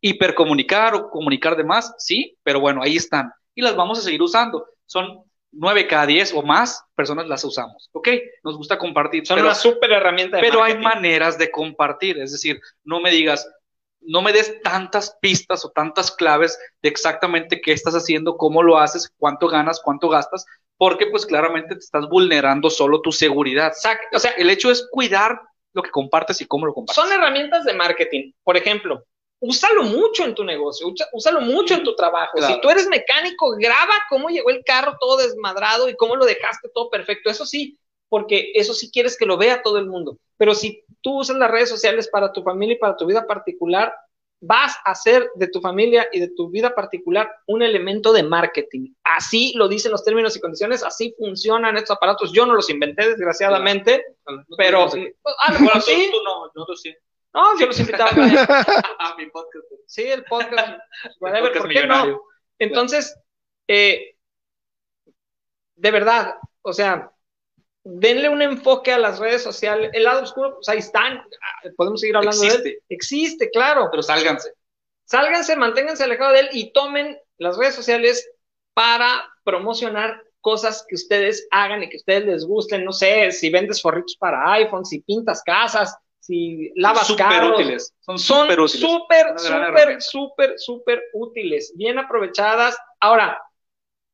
[0.00, 3.32] hipercomunicar o comunicar de más, sí, pero bueno, ahí están.
[3.54, 4.66] Y las vamos a seguir usando.
[4.86, 8.08] Son nueve cada diez o más personas las usamos, ¿ok?
[8.42, 9.26] Nos gusta compartir.
[9.26, 13.10] Son pero- una súper herramienta de pero hay maneras de compartir, es decir, no me
[13.10, 13.48] digas,
[14.06, 18.78] no me des tantas pistas o tantas claves de exactamente qué estás haciendo, cómo lo
[18.78, 20.44] haces, cuánto ganas, cuánto gastas,
[20.76, 23.72] porque pues claramente te estás vulnerando solo tu seguridad.
[24.12, 25.40] O sea, El hecho es cuidar
[25.72, 27.02] lo que compartes y cómo lo compartes.
[27.02, 28.32] son herramientas de marketing.
[28.42, 29.04] Por ejemplo,
[29.40, 32.36] úsalo mucho en tu negocio, úsalo mucho en tu trabajo.
[32.36, 32.54] Claro.
[32.54, 36.68] Si tú eres mecánico, graba cómo llegó el carro todo desmadrado y cómo lo dejaste
[36.72, 37.30] todo perfecto.
[37.30, 37.78] Eso sí,
[38.14, 40.20] porque eso sí quieres que lo vea todo el mundo.
[40.36, 43.92] Pero si tú usas las redes sociales para tu familia y para tu vida particular,
[44.40, 48.94] vas a hacer de tu familia y de tu vida particular un elemento de marketing.
[49.02, 52.32] Así lo dicen los términos y condiciones, así funcionan estos aparatos.
[52.32, 54.04] Yo no los inventé, desgraciadamente,
[54.56, 54.84] pero...
[54.84, 55.10] Ah, Bueno,
[55.58, 56.08] bueno, tú, sí.
[56.12, 56.94] tú no, nosotros sí.
[57.34, 58.12] No, yo los invitaba.
[59.00, 59.64] Ah, mi podcast.
[59.88, 60.78] Sí, el podcast.
[61.18, 61.86] Whatever, podcast ¿por qué no?
[61.86, 62.22] millonario.
[62.60, 63.18] Entonces,
[63.66, 64.14] eh,
[65.74, 67.10] de verdad, o sea,
[67.84, 69.90] denle un enfoque a las redes sociales.
[69.92, 71.18] El lado oscuro, pues ahí están.
[71.18, 72.54] Ah, Podemos seguir hablando de él.
[72.54, 73.88] Existe, Existe, claro.
[73.90, 74.52] pero sálganse.
[75.04, 78.28] Sálganse, manténganse alejados de él y tomen las redes sociales
[78.72, 82.84] para promocionar cosas que ustedes hagan y que a ustedes les gusten.
[82.84, 87.60] No sé, si vendes forritos para iPhone, si pintas casas, si lavas Súper carros.
[87.60, 87.92] útiles.
[88.00, 88.80] Son Son súper útiles.
[88.80, 90.00] súper, gran súper, herramienta.
[90.00, 92.76] súper, súper útiles, bien aprovechadas.
[93.00, 93.38] Ahora,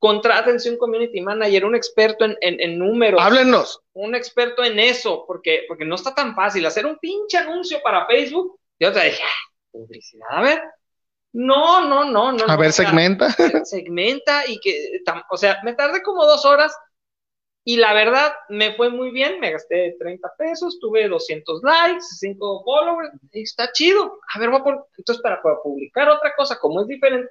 [0.01, 3.83] contrátense un community manager, un experto en, en- en números, Háblennos.
[3.93, 8.07] un experto en eso, porque, porque no está tan fácil hacer un pinche anuncio para
[8.07, 8.59] Facebook.
[8.81, 10.63] Yo te dije, "Ah, publicidad, a ver.
[11.33, 12.45] No, no, no, no.
[12.45, 13.29] A no, ver, o sea, segmenta.
[13.65, 16.75] segmenta y que, tam- o sea, me tardé como dos horas
[17.63, 22.63] y la verdad me fue muy bien, me gasté 30 pesos, tuve 200 likes, 5
[22.65, 24.19] followers, y está chido.
[24.35, 27.31] A ver, voy a pon- entonces para, para publicar otra cosa, como es diferente,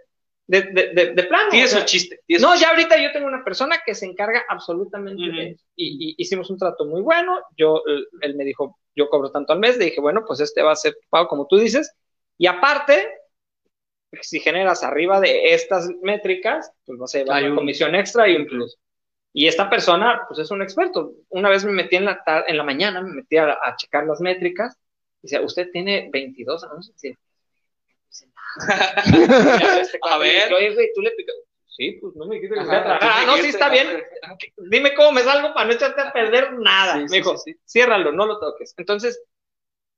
[0.49, 1.49] de, de, de, de plano.
[1.51, 2.21] Tienes o sea, el chiste.
[2.25, 5.37] tienes no, ya ahorita yo tengo una persona que se encarga absolutamente Ujú.
[5.37, 5.63] de eso.
[5.75, 7.39] Y, y hicimos un trato muy bueno.
[7.55, 7.81] Yo,
[8.21, 9.77] él, me dijo, yo cobro tanto al mes.
[9.77, 11.93] Le dije, bueno, pues este va a ser pago como tú dices.
[12.37, 13.07] Y aparte,
[14.21, 18.27] si generas arriba de estas métricas, pues vas a llevar Hay una un- comisión extra
[18.27, 18.77] y un plus.
[19.33, 21.13] Y esta persona, pues es un experto.
[21.29, 24.19] Una vez me metí en la, en la mañana, me metí a, a checar las
[24.21, 24.75] métricas.
[25.21, 26.95] Dice, usted tiene 22 anuncios.
[30.10, 30.53] A ver.
[30.53, 31.36] Oye, güey, tú le picas.
[31.68, 32.99] Sí, pues no me dijiste que me a tragar.
[33.01, 34.03] Ah, no, sí, está bien.
[34.70, 36.95] Dime cómo me salgo para no echarte a perder nada.
[36.95, 38.74] Sí, me sí, dijo, sí, ciérralo, no lo toques.
[38.78, 39.22] Entonces,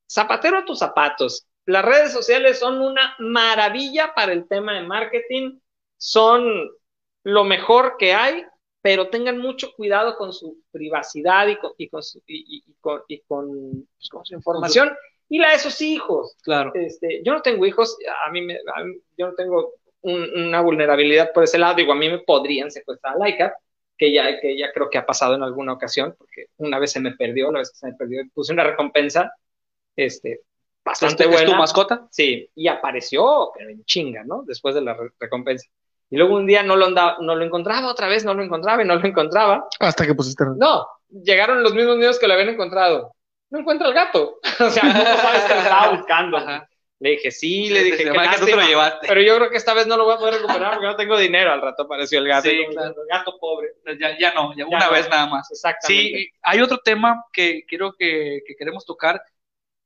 [0.10, 1.48] zapatero a tus zapatos.
[1.66, 5.60] Las redes sociales son una maravilla para el tema de marketing.
[5.98, 6.70] Son
[7.24, 8.44] lo mejor que hay,
[8.82, 12.74] pero tengan mucho cuidado con su privacidad y con, y con, su, y, y- y
[12.80, 14.92] con, y con, pues, con su información
[15.34, 16.36] y la de sus hijos.
[16.44, 16.72] Claro.
[16.76, 20.60] Este, yo no tengo hijos, a mí, me, a mí- yo no tengo un- una
[20.62, 21.76] vulnerabilidad por ese lado.
[21.76, 23.56] Digo, a mí me podrían secuestrar a Laika,
[23.98, 27.00] que ya, que ya creo que ha pasado en alguna ocasión, porque una vez se
[27.00, 29.32] me perdió, la vez que se me perdió, puse una recompensa
[29.96, 30.42] este,
[30.84, 31.52] bastante ¿Es tu- es buena.
[31.54, 32.08] tu mascota?
[32.12, 34.44] Sí, y apareció, pero en chinga, ¿no?
[34.46, 35.68] Después de la re- recompensa.
[36.10, 38.84] Y luego un día no lo, andaba, no lo encontraba, otra vez no lo encontraba
[38.84, 39.66] y no lo encontraba.
[39.80, 40.44] Hasta que pusiste.
[40.58, 43.14] No, llegaron los mismos niños que lo habían encontrado.
[43.52, 44.40] No encuentra el gato.
[44.60, 46.38] o sea, no sabes que lo estaba buscando.
[46.38, 46.68] Ajá.
[47.02, 48.04] Le dije, sí, le dije, que
[48.46, 49.08] te lo llevaste.
[49.08, 51.18] Pero yo creo que esta vez no lo voy a poder recuperar porque no tengo
[51.18, 51.52] dinero.
[51.52, 52.48] Al rato apareció el gato.
[52.48, 52.90] Sí, claro.
[52.90, 53.70] el gato pobre.
[54.00, 54.92] Ya, ya no, ya Ya una no.
[54.92, 55.50] vez nada más.
[55.50, 56.20] Exactamente.
[56.20, 59.20] Sí, hay otro tema que quiero que, que queremos tocar,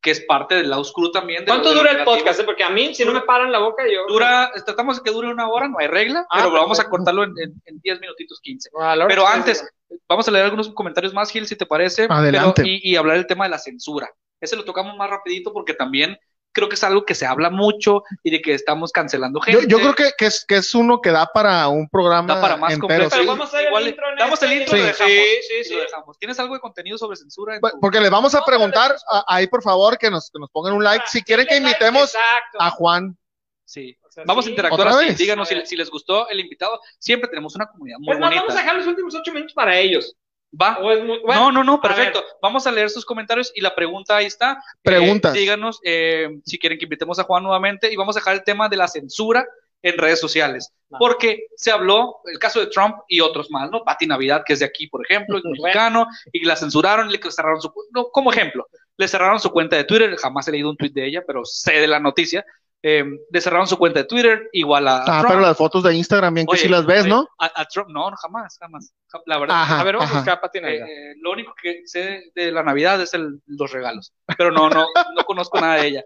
[0.05, 1.39] que es parte del lado oscuro también.
[1.43, 2.17] de ¿Cuánto lo- de lo dura el negativo.
[2.19, 2.39] podcast?
[2.39, 2.43] eh?
[2.43, 4.05] Porque a mí, si no me paran la boca, yo.
[4.07, 7.23] Dura, tratamos de que dure una hora, no hay regla, Ah, pero vamos a cortarlo
[7.23, 8.69] en, en, en 10 minutitos 15.
[8.79, 9.67] Ah, a la hora Pero antes,
[10.07, 12.05] vamos a leer algunos comentarios más, Gil, si te parece.
[12.09, 12.61] Adelante.
[12.61, 14.07] Pero- y, y hablar del tema de la censura.
[14.39, 16.17] Ese lo tocamos más rapidito porque también
[16.55, 19.65] creo que es algo que se habla mucho y de que estamos cancelando gente.
[19.67, 22.57] yo creo que, que, es, que es uno que da para un programa Da para
[22.57, 22.87] más entero.
[22.87, 23.09] completo.
[23.11, 23.27] Pero sí.
[23.27, 24.09] vamos a hacer Igual el intro.
[24.09, 25.11] en damos este el intro y lo dejamos.
[25.13, 25.73] Sí, sí, Y sí.
[25.75, 26.17] lo dejamos.
[26.17, 27.55] ¿Tienes algo de contenido sobre censura?
[27.55, 30.31] en Por- tu- Porque les vamos a No, preguntar a- ahí, por favor, que nos,
[30.31, 31.05] que nos pongan un like.
[31.07, 32.13] Si quieren que like, invitemos
[32.57, 33.17] a Juan.
[33.65, 33.97] Sí.
[34.07, 35.09] O sea, Vamos a interactuar ¿Otra así.
[35.09, 35.17] vez?
[35.17, 36.79] Díganos A si, les gustó el invitado.
[36.99, 38.41] Siempre tenemos una comunidad muy Es más, bonita.
[38.43, 40.15] vamos a dejar los últimos ocho minutos para ellos.
[40.59, 40.79] Va.
[40.79, 42.23] Muy- bueno, no, no, no, a perfecto.
[42.41, 44.53] Vamos a leer sus comentarios y la pregunta ahí está.
[44.53, 45.33] Eh, Preguntas.
[45.33, 48.69] díganos eh, si quieren que invitemos a Juan nuevamente y vamos a dejar el tema
[48.69, 49.45] de la censura
[49.81, 50.73] en redes sociales.
[50.91, 50.97] Ah.
[50.99, 53.83] Porque se habló el caso de Trump y otros más, ¿no?
[53.83, 57.61] Pati Navidad, que es de aquí, por ejemplo, es mexicano, y la censuraron, le cerraron
[57.61, 60.91] su no, como ejemplo, le cerraron su cuenta de Twitter, jamás he leído un tweet
[60.91, 62.45] de ella, pero sé de la noticia.
[62.83, 65.27] Eh, le cerraron su cuenta de Twitter, igual a, Ah, Trump.
[65.29, 67.27] pero las fotos de Instagram, bien que Oye, sí las ves, oye, ¿no?
[67.39, 68.93] A, a Trump, no, jamás, jamás.
[69.07, 70.87] Ja- La verdad, Ajá, a ver, vamos a buscar a Pati eh, Navidad.
[70.87, 74.85] eh, lo único que sé de la Navidad es el- los regalos, pero no, no,
[75.15, 76.03] no conozco nada de ella.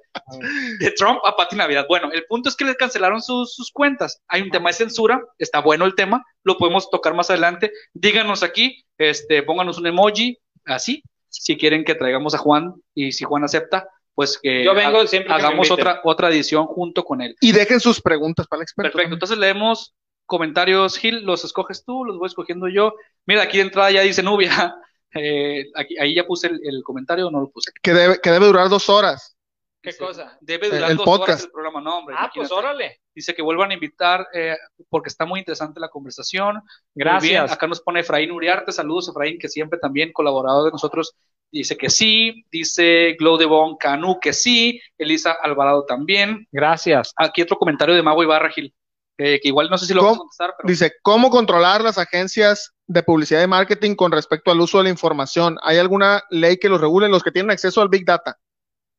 [0.79, 1.85] De Trump a Pati Navidad.
[1.89, 4.21] Bueno, el punto es que le cancelaron sus, sus cuentas.
[4.27, 7.71] Hay un tema de censura, está bueno el tema, lo podemos tocar más adelante.
[7.93, 13.23] Díganos aquí, este, pónganos un emoji, así, si quieren que traigamos a Juan y si
[13.25, 13.87] Juan acepta,
[14.19, 17.37] pues que Yo vengo ha- siempre que hagamos otra, otra edición junto con él.
[17.39, 18.91] Y dejen sus preguntas para el experto.
[18.91, 19.95] Perfecto, entonces leemos
[20.25, 22.95] comentarios, Gil, los escoges tú, los voy escogiendo yo.
[23.25, 24.75] Mira, aquí de entrada ya dice Nubia,
[25.15, 27.71] eh, aquí, ahí ya puse el, el comentario, no lo puse.
[27.81, 29.37] Que debe, que debe durar dos horas.
[29.81, 30.37] ¿Qué Dice, cosa?
[30.41, 31.45] Debe durar El dos horas podcast.
[31.45, 32.15] el programa, no, hombre.
[32.17, 32.99] Ah, pues órale.
[33.15, 34.57] Dice que vuelvan a invitar eh,
[34.89, 36.61] porque está muy interesante la conversación.
[36.93, 37.29] Gracias.
[37.29, 41.15] bien, Acá nos pone Efraín Uriarte, saludos Efraín, que siempre también colaborador de nosotros.
[41.51, 46.47] Dice que sí, dice Glow de Bon Canu que sí, Elisa Alvarado también.
[46.51, 47.13] Gracias.
[47.15, 48.73] Aquí otro comentario de Mago Ibarra Gil,
[49.17, 51.97] eh, que igual no sé si lo vamos a contestar, pero Dice, ¿cómo controlar las
[51.97, 55.57] agencias de publicidad y marketing con respecto al uso de la información?
[55.63, 57.09] ¿Hay alguna ley que los regule?
[57.09, 58.37] Los que tienen acceso al Big Data.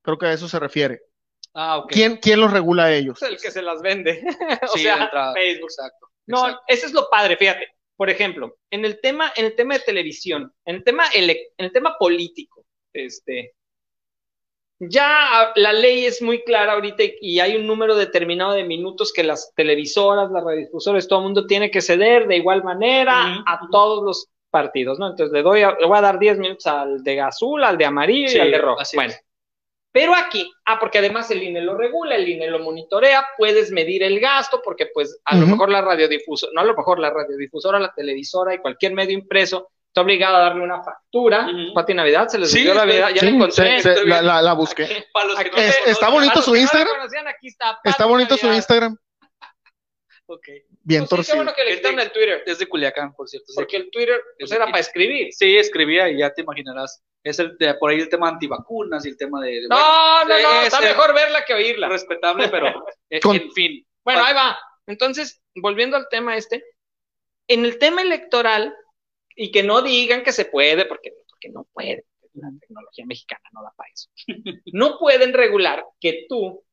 [0.02, 1.00] Creo que a eso se refiere.
[1.54, 1.90] Ah, ok.
[1.92, 3.20] ¿Quién, quién los regula a ellos?
[3.22, 4.22] Es el que se las vende.
[4.62, 5.10] o Sí, sea.
[5.34, 5.68] Facebook.
[5.70, 6.08] Exacto.
[6.26, 6.62] No, exacto.
[6.68, 7.66] ese es lo padre, fíjate.
[7.96, 11.66] Por ejemplo, en el tema, en el tema de televisión, en el tema, ele- en
[11.66, 13.52] el tema político, este,
[14.78, 19.22] ya la ley es muy clara ahorita y- hay un número determinado de minutos que
[19.22, 24.02] las televisoras, las radiodifusores, todo el mundo tiene que ceder de igual manera a todos
[24.02, 25.08] los partidos, ¿no?
[25.08, 27.84] Entonces le doy, a- le voy a dar 10 minutos al de azul, al de
[27.84, 28.82] amarillo Sí, y al de rojo.
[28.94, 29.24] Bueno, es.
[29.92, 34.02] Pero aquí, ah, porque además el INE lo regula, el INE lo monitorea, puedes medir
[34.02, 37.78] el gasto, porque pues a lo mejor la radiodifusora, no a lo mejor la radiodifusora,
[37.80, 41.48] la televisora y cualquier medio impreso está obligado a darle una factura.
[41.48, 41.74] Ujú.
[41.74, 43.76] Pati Navidad, se les Sí, dio la Navidad, ya Sí, la encontré.
[43.78, 44.26] se- se- estoy la, bien.
[44.28, 45.06] la- la busqué.
[45.12, 46.96] Para los que Aquí no Es- se- está bonito su Instagram.
[46.96, 48.06] conocían, aquí está.
[48.06, 48.46] Bonito su.
[48.52, 48.96] Instagram.
[50.26, 50.46] Ok.
[50.82, 51.36] Bien Pues sí, qué torcido.
[51.36, 53.46] bueno que le Es quitaron de- el Twitter, Es de Culiacán, por cierto.
[53.48, 53.54] sí.
[53.56, 55.32] porque el Twitter pues, Es de era para escribir.
[55.32, 57.02] Sí, escribía y ya te imaginarás.
[57.22, 59.50] Es el de, por ahí el tema antivacunas y el tema de.
[59.62, 61.88] de- No, bueno, no, no, es- está es mejor verla que oírla.
[61.88, 62.66] respetable, pero
[63.10, 63.86] eh, Con- en fin.
[64.04, 64.58] Bueno, ahí va.
[64.86, 66.64] Entonces, volviendo al tema este,
[67.48, 68.74] en el tema electoral,
[69.36, 72.04] y que no digan que se puede, porque, porque no puede,
[72.34, 74.08] la tecnología mexicana no da para eso.
[74.72, 76.64] No pueden regular que tú,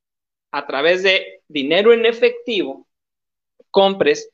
[0.51, 2.86] a través de dinero en efectivo,
[3.77, 4.27] compres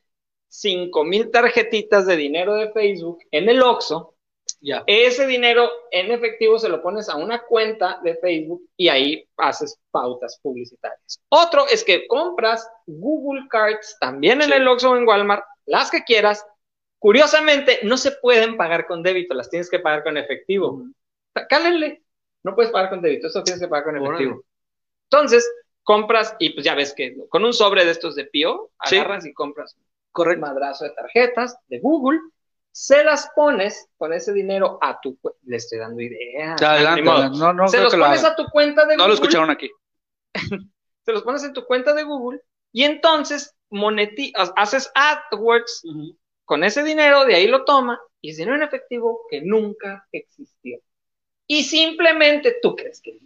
[0.48, 4.14] cinco mil tarjetitas de dinero de Facebook en el Oxxo,
[4.62, 4.82] Ya.
[4.86, 9.78] ese dinero en efectivo se lo pones a una cuenta de Facebook y ahí haces
[9.90, 11.20] pautas publicitarias.
[11.28, 14.54] Otro es que compras Google Cards también en Sí.
[14.54, 16.46] el Oxxo o en Walmart las que quieras.
[16.98, 20.84] Curiosamente, no se pueden pagar con débito, las tienes que pagar con efectivo.
[21.50, 22.02] Cálenle,
[22.44, 24.42] no puedes pagar con débito, eso tienes que pagar con efectivo.
[25.10, 25.46] Entonces,
[25.84, 29.32] compras y pues ya ves que con un sobre de estos de Pío, agarras y
[29.32, 29.76] compras
[30.14, 32.20] un madrazo de tarjetas de Google,
[32.72, 36.60] se las pones con ese dinero a tu le estoy dando ideas.
[36.60, 38.96] adelante, no, no, se los pones a tu cuenta de Google.
[38.96, 39.70] No lo escucharon aquí.
[41.04, 42.40] se los pones en tu cuenta de Google
[42.72, 45.84] y entonces monetizas, haces AdWords
[46.44, 50.80] con ese dinero, de ahí lo toma y es dinero en efectivo que nunca existió.
[51.46, 53.18] Y simplemente tú crees que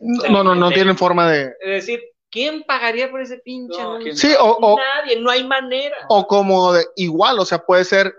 [0.00, 1.54] no, no, no tienen forma de.
[1.60, 3.78] Es decir, ¿quién pagaría por ese pinche
[4.14, 5.96] Sí, o, Nadie, no hay manera.
[6.08, 8.14] O como de, igual, o sea, puede ser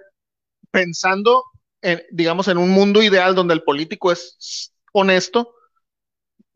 [0.72, 1.44] pensando,
[1.82, 5.56] en, digamos, en un mundo ideal donde el político es honesto,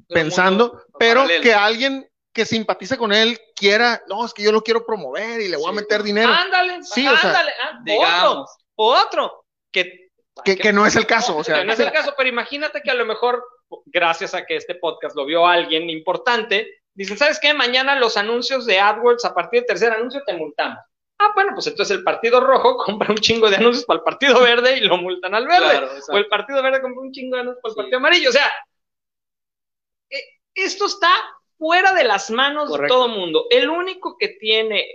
[0.08, 4.86] pensando, pero que alguien que simpatiza con él quiera, no, es que yo lo quiero
[4.86, 6.34] promover y le voy a meter dinero.
[6.34, 8.50] Ándale, sí, ándale, ah, digamos.
[8.76, 10.10] Otro, otro, que,
[10.44, 11.64] que, no es el caso, o sea.
[11.64, 13.44] no es el caso, pero imagínate que a lo mejor,
[13.86, 17.54] gracias a que este podcast lo vio alguien importante, dicen, ¿sabes qué?
[17.54, 20.80] Mañana los anuncios de AdWords, a partir del tercer anuncio, te multamos.
[21.20, 24.42] Ah, bueno, pues entonces el Partido Rojo compra un chingo de anuncios para el Partido
[24.42, 25.88] Verde y lo multan al verde.
[26.10, 28.30] o el Partido Verde compra un chingo de anuncios para el Partido Amarillo.
[28.30, 28.52] O sea,
[30.10, 31.12] eh, esto está
[31.58, 33.46] fuera de las manos de todo el mundo.
[33.50, 34.86] El único que tiene,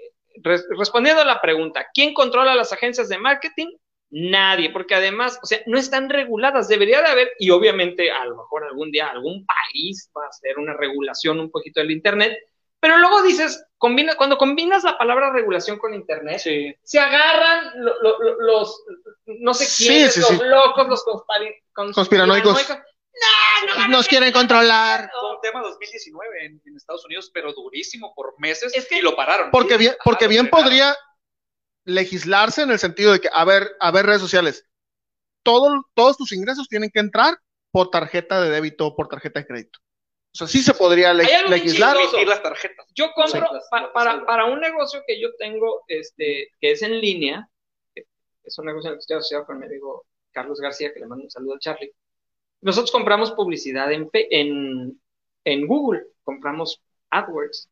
[0.76, 3.68] respondiendo a la pregunta, ¿quién controla las agencias de marketing?
[4.10, 8.36] Nadie, porque además, o sea, no están reguladas, debería de haber, y obviamente a lo
[8.36, 12.38] mejor algún día algún país va a hacer una regulación un poquito del Internet,
[12.80, 17.72] pero luego dices, combina, cuando combinas la palabra regulación con Internet, se agarran
[18.40, 18.84] los,
[19.26, 21.04] no sé quiénes, los locos, los
[21.92, 22.66] conspiranoicos.
[23.88, 25.10] Nos quieren controlar.
[25.20, 29.50] Fue un tema 2019 en, Estados Unidos, pero durísimo por meses y lo pararon.
[29.50, 30.96] Porque bien, porque bien podría
[31.88, 34.66] legislarse en el sentido de que, a ver, a ver, redes sociales,
[35.42, 37.38] todo, todos tus ingresos tienen que entrar
[37.70, 39.78] por tarjeta de débito o por tarjeta de crédito.
[40.32, 41.96] O sea, sí se podría legislar.
[42.26, 42.86] las tarjetas.
[42.94, 43.48] Yo compro
[43.94, 47.48] para, para, un negocio que yo tengo, este, que es en línea,
[47.94, 51.06] es un negocio en el que estoy asociado con mi amigo Carlos García, que le
[51.06, 51.92] mando un saludo a Charlie.
[52.60, 55.00] Nosotros compramos publicidad en, en,
[55.44, 57.70] en Google, compramos AdWords.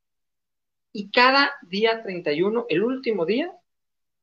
[0.92, 3.52] Y cada día 31, el último día,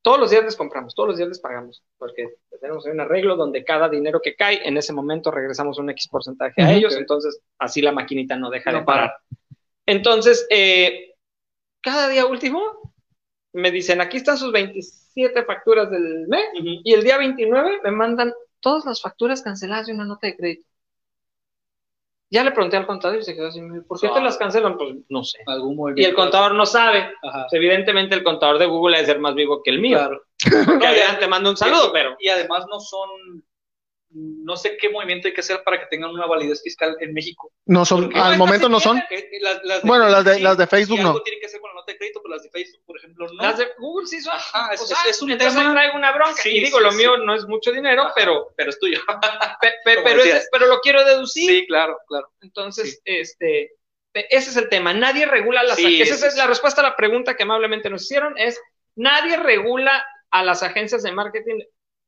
[0.03, 3.63] todos los días les compramos, todos los días les pagamos, porque tenemos un arreglo donde
[3.63, 7.81] cada dinero que cae, en ese momento regresamos un X porcentaje a ellos, entonces así
[7.81, 9.15] la maquinita no deja de parar.
[9.85, 11.15] Entonces, eh,
[11.81, 12.61] cada día último
[13.53, 18.33] me dicen, aquí están sus 27 facturas del mes, y el día 29 me mandan
[18.59, 20.72] todas las facturas canceladas de una nota de crédito.
[22.33, 24.75] Ya le pregunté al contador y se quedó así, ¿por qué te las cancelan?
[24.75, 25.37] Pues no sé.
[25.95, 27.13] y el contador no sabe.
[27.21, 29.99] Pues, evidentemente el contador de Google debe ser más vivo que el mío.
[29.99, 30.23] Claro.
[30.79, 32.15] Que te mando un saludo, pero...
[32.19, 33.43] Y además no son
[34.13, 37.51] no sé qué movimiento hay que hacer para que tengan una validez fiscal en México.
[37.65, 39.01] No son, al momento no son.
[39.83, 41.19] bueno, las de, las de Facebook no.
[41.21, 43.41] tienen que ser con la nota de crédito, pero las de Facebook, por ejemplo, no.
[43.41, 44.33] Las de Google sí son.
[44.35, 45.73] Ajá, es, es, un entonces tema.
[45.73, 46.47] traigo una bronca.
[46.47, 48.53] y digo, lo mío no es mucho dinero, pero.
[48.55, 48.99] Pero es tuyo.
[49.83, 50.03] pero,
[50.51, 51.49] pero lo quiero deducir.
[51.49, 52.31] Sí, claro, claro.
[52.41, 53.71] Entonces, este.
[54.13, 54.93] Ese es el tema.
[54.93, 56.11] Nadie regula las agencias.
[56.11, 58.61] Esa es la respuesta a la pregunta que amablemente nos hicieron: es
[58.95, 61.59] nadie regula a las agencias de marketing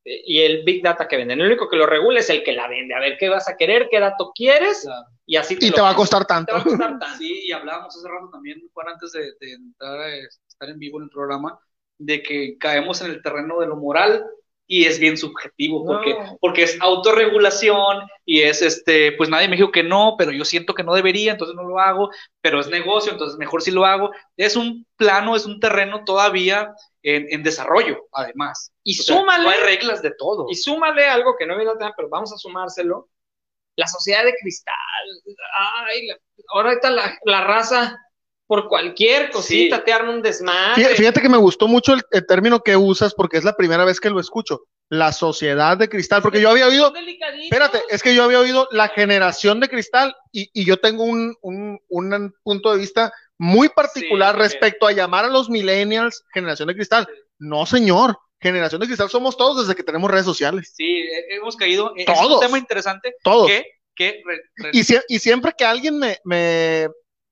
[0.06, 1.42] y el Big Data que venden.
[1.42, 2.94] El único que lo regula es el que la vende.
[2.94, 4.88] A ver qué vas a querer, qué dato quieres,
[5.26, 6.54] y así te, y te va a costar tanto.
[7.18, 11.06] Sí, y hablábamos hace rato también, Juan, antes de, entrar a estar en vivo en
[11.06, 11.60] el programa,
[11.98, 14.24] de que caemos en el terreno de lo moral
[14.68, 19.72] y es bien subjetivo porque, porque es autorregulación y es este, pues nadie me dijo
[19.72, 22.10] que no, pero yo siento que no debería, entonces no lo hago,
[22.42, 24.12] pero es negocio, entonces mejor si lo hago.
[24.38, 28.72] Es un plano, es un terreno todavía en, desarrollo, además.
[28.84, 29.44] Y súmale.
[29.44, 30.48] no hay reglas de todo.
[30.50, 33.10] Y súmale algo que no viene a pero vamos a sumárselo.
[33.76, 34.76] La sociedad de cristal.
[35.86, 36.08] Ay,
[36.54, 38.00] ahorita la, la raza
[38.48, 40.96] por cualquier cosita te arma un desmadre.
[40.96, 44.10] Fíjate que me gustó mucho el, término que usas porque es la primera vez que
[44.10, 44.62] lo escucho.
[44.88, 46.94] La sociedad de cristal, porque yo había oído,
[47.42, 51.36] espérate, es que yo había oído la generación de cristal y, y yo tengo un,
[51.42, 56.76] un, un, punto de vista muy particular respecto a llamar a los millennials generación de
[56.76, 57.08] cristal.
[57.40, 60.72] No, señor, generación de cristal somos todos desde que tenemos redes sociales.
[60.76, 61.92] Sí, hemos caído.
[61.96, 63.16] Es un tema interesante.
[63.24, 63.50] Todos.
[63.96, 64.22] Que,
[64.74, 66.90] y, y, siempre que alguien me, me,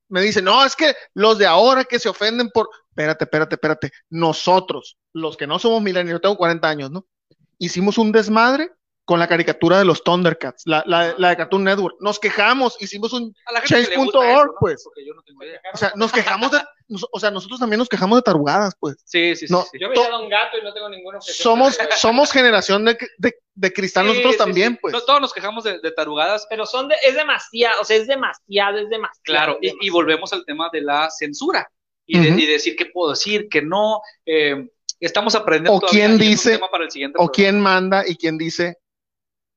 [0.08, 2.68] me dice, no, es que los de ahora que se ofenden por.
[2.90, 3.90] Espérate, espérate, espérate.
[4.10, 7.06] Nosotros, los que no somos millennials, yo tengo 40 años, ¿no?
[7.58, 8.70] Hicimos un desmadre
[9.04, 11.96] con la caricatura de los Thundercats, la, la, la de Cartoon Network.
[12.00, 13.34] Nos quejamos, hicimos un
[13.66, 14.52] change.org, ¿no?
[14.58, 14.82] pues.
[14.84, 15.60] Porque yo no tengo idea.
[15.72, 18.96] O sea, nos quejamos de, nos- o sea, nosotros también nos quejamos de tarugadas, pues.
[19.04, 19.52] Sí, sí, sí.
[19.52, 19.78] No, sí.
[19.78, 23.34] Yo veía a Don Gato y no tengo ninguno que Somos, somos generación de, de,
[23.54, 24.78] de cristal Sí, nosotros sí, también, sí.
[24.80, 24.94] pues.
[24.94, 28.06] No, todos nos quejamos de, de tarugadas, Pero son de, es demasiado, o sea, es
[28.06, 29.20] demasiado, es demasiado.
[29.22, 31.68] claro, y, volvemos al tema de la censura
[32.06, 34.00] y, y decir qué puedo decir, qué no.
[34.24, 34.66] eh,
[35.00, 35.76] estamos aprendiendo.
[35.84, 37.32] O quién dice- tema para el siguiente O programa.
[37.34, 38.78] quién manda y quién dice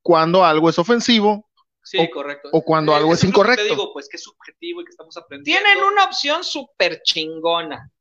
[0.07, 1.49] cuando algo es ofensivo
[1.83, 2.47] Sí, o- correcto.
[2.53, 3.63] o cuando algo es que incorrecto.
[3.63, 5.61] Te digo, pues que es subjetivo y que estamos aprendiendo.
[5.65, 7.91] Tienen una opción súper chingona.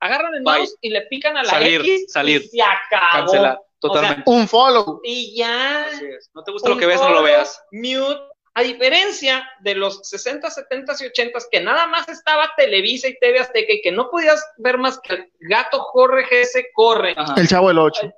[0.00, 0.58] Agarran el Bye.
[0.58, 2.42] mouse y le pican a la Salir, X salir.
[2.42, 3.12] y se acabó.
[3.12, 4.22] Cancelar, totalmente.
[4.30, 5.00] Un follow.
[5.04, 5.86] Y ya.
[5.86, 6.30] Así es.
[6.34, 7.62] No te gusta lo que ves, no lo follow, veas.
[7.72, 8.20] Mute.
[8.54, 13.38] A diferencia de los 60, 70 y 80 que nada más estaba Televisa y TV
[13.38, 17.14] Azteca y que no podías ver más que el gato corre, GS corre.
[17.16, 17.34] Ajá.
[17.36, 18.12] El chavo del 8.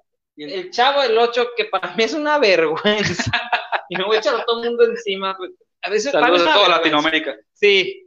[0.45, 3.31] El chavo del 8, que para mí es una vergüenza.
[3.91, 5.37] y me voy a echar a todo el mundo encima.
[5.83, 6.77] A veces Saludos es a toda vergüenza.
[6.79, 7.37] Latinoamérica.
[7.53, 8.07] Sí,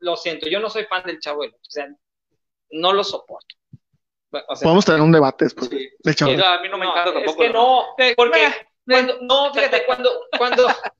[0.00, 1.58] lo siento, yo no soy fan del chavo del 8.
[1.60, 1.88] O sea,
[2.70, 3.56] no lo soporto.
[4.48, 5.88] O sea, Podemos tener un debate después Sí.
[6.00, 6.32] del chavo.
[6.32, 7.38] A mí no me encanta es tampoco.
[7.42, 7.86] que no,
[8.16, 8.52] porque
[8.86, 10.66] cuando, no, fíjate, cuando, cuando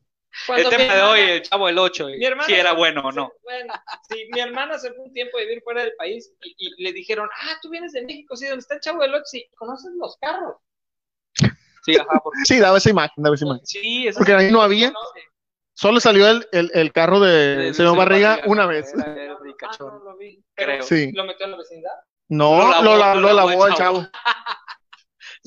[0.49, 3.13] el tema de hermana- hoy, el chavo del 8, Mi hermana- si era bueno o
[3.13, 3.33] no.
[3.43, 3.75] Bueno,
[4.09, 6.93] sí, mi hermana se fue un tiempo a vivir fuera del país y, y le
[6.93, 9.25] dijeron, ah, tú vienes de México, sí, ¿dónde está el Chavo del 8?
[9.27, 10.57] Sí, ¿conoces los carros?
[11.85, 13.65] Sí, ajá, porque- Sí, daba esa imagen, daba esa imagen.
[13.67, 14.93] sí, Porque ahí no había.
[15.75, 18.93] Solo salió el, el, el carro de señor Barriga Barriga, una vez.
[18.95, 20.43] Era el Ah, no lo vi.
[20.55, 20.83] Creo.
[20.83, 21.13] Sí.
[21.13, 21.91] ¿Lo metió en la vecindad?
[22.29, 23.99] No, Lo lavó, lo, lo lo lavó lavó el el chavo.
[24.03, 24.11] chavo.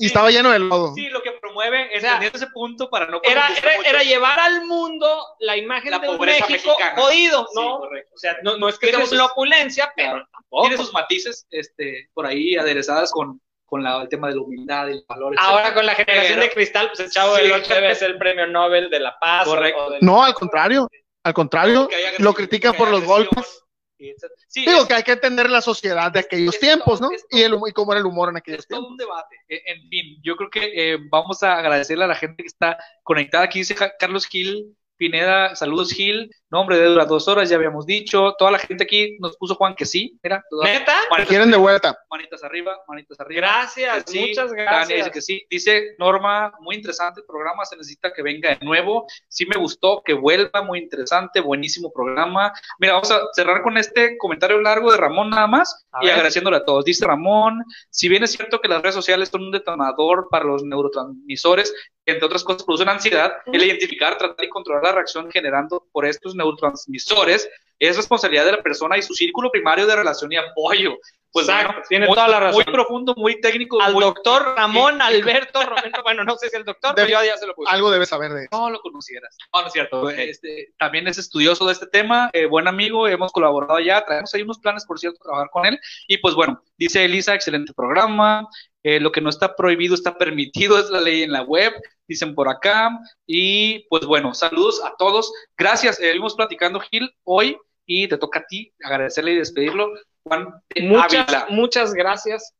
[0.00, 0.06] Y Sí.
[0.06, 0.94] estaba lleno de lodo.
[0.94, 3.48] Sí, lo que promueve es O sea, teniendo ese punto para no Era,
[3.84, 5.06] era, llevar al mundo
[5.40, 6.94] la imagen La de un México mexicana.
[6.96, 7.78] jodido, Sí, ¿no?
[7.80, 8.10] correcto.
[8.14, 10.62] O sea, no, no es que Tiene sus- la opulencia, pero tampoco.
[10.62, 14.88] Tiene sus matices este, por ahí aderezadas con, con la- el tema de la humildad
[14.88, 15.34] y el valor.
[15.38, 17.42] Ahora con la generación Pero- de cristal, pues el Chavo Sí.
[17.42, 19.46] del 8 debe ser el premio Nobel de la Paz.
[19.46, 19.84] Correcto.
[19.84, 20.88] o del- No, al contrario.
[21.24, 23.62] Al contrario, lo critican por los golpes.
[24.00, 24.24] Y etc.
[24.48, 27.10] Sí, Digo es- que hay que entender la sociedad de aquellos es tiempos, ¿no?
[27.12, 27.24] es.
[27.30, 28.90] Y, el, y cómo era el humor en aquellos es todo tiempos.
[28.92, 29.36] un debate.
[29.48, 32.78] E- En fin, yo creo que eh, vamos a agradecerle a la gente que está
[33.02, 33.44] conectada.
[33.44, 34.76] Aquí dice Carlos Gil
[35.10, 36.30] Pineda, saludos Gil.
[36.50, 38.34] Nombre de dura dos horas, ya habíamos dicho.
[38.38, 40.18] Toda la gente aquí nos puso Juan que sí.
[40.22, 40.94] Mira, ¿Neta?
[41.10, 41.98] manitas, Quieren de vuelta.
[42.10, 43.40] manitas arriba, manitas arriba.
[43.40, 44.98] Gracias, sí, muchas Tania gracias.
[44.98, 45.46] dice que sí.
[45.48, 49.06] Dice Norma, muy interesante el programa, se necesita que venga de nuevo.
[49.28, 52.52] Sí me gustó, que vuelva, muy interesante, buenísimo programa.
[52.78, 56.14] Mira, vamos a cerrar con este comentario largo de Ramón nada más A y ver.
[56.16, 56.84] agradeciéndole a todos.
[56.84, 60.62] Dice Ramón, si bien es cierto que las redes sociales son un detonador para los
[60.62, 61.72] neurotransmisores,
[62.10, 66.34] entre otras cosas producen ansiedad, el identificar, tratar y controlar la reacción generando por estos
[66.34, 67.48] neurotransmisores
[67.78, 70.98] es responsabilidad de la persona y su círculo primario de relación y apoyo.
[71.32, 72.54] Pues Exacto, bueno, tiene muy- toda la razón.
[72.64, 73.80] Muy profundo, muy técnico.
[73.80, 77.24] Al muy- doctor Ramón Alberto Romero, bueno, no sé si el doctor, De- pero yo
[77.24, 77.70] ya se lo puse.
[77.72, 78.48] Algo debes saber de eso.
[78.50, 79.38] No lo conocieras.
[79.54, 80.10] No, no es cierto.
[80.10, 84.42] Este, también es estudioso de este tema, eh, buen amigo, hemos colaborado ya, traemos ahí
[84.42, 85.78] unos planes, por cierto, trabajar con él.
[86.08, 88.48] Y pues bueno, dice Elisa, excelente programa.
[88.82, 91.72] Eh, lo que no está prohibido está permitido, es la ley en la web,
[92.08, 92.98] dicen por acá.
[93.26, 95.32] Y pues bueno, saludos a todos.
[95.56, 97.56] Gracias, eh, vimos platicando Gil hoy
[97.86, 99.88] y te toca a ti agradecerle y despedirlo.
[100.22, 101.46] Juan de Muchas, Ávila.
[101.50, 102.52] muchas gracias.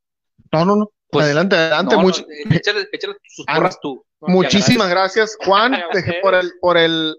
[0.53, 0.91] No, no, no.
[1.11, 1.95] Pues, adelante, adelante.
[1.97, 4.05] No, no, much- eh, échale, échale sus Ah, porras tú.
[4.21, 5.77] muchísimas gracias, Juan,
[6.23, 7.17] por el, por el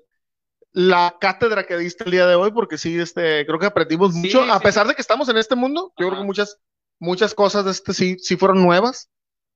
[0.74, 4.20] la cátedra que diste el día de hoy, porque sí, este, creo que aprendimos Sí,
[4.20, 4.64] mucho, a sí.
[4.64, 6.12] pesar de que estamos en este mundo, yo Ajá.
[6.12, 6.58] creo que muchas,
[7.02, 9.10] muchas cosas de este sí, sí fueron nuevas.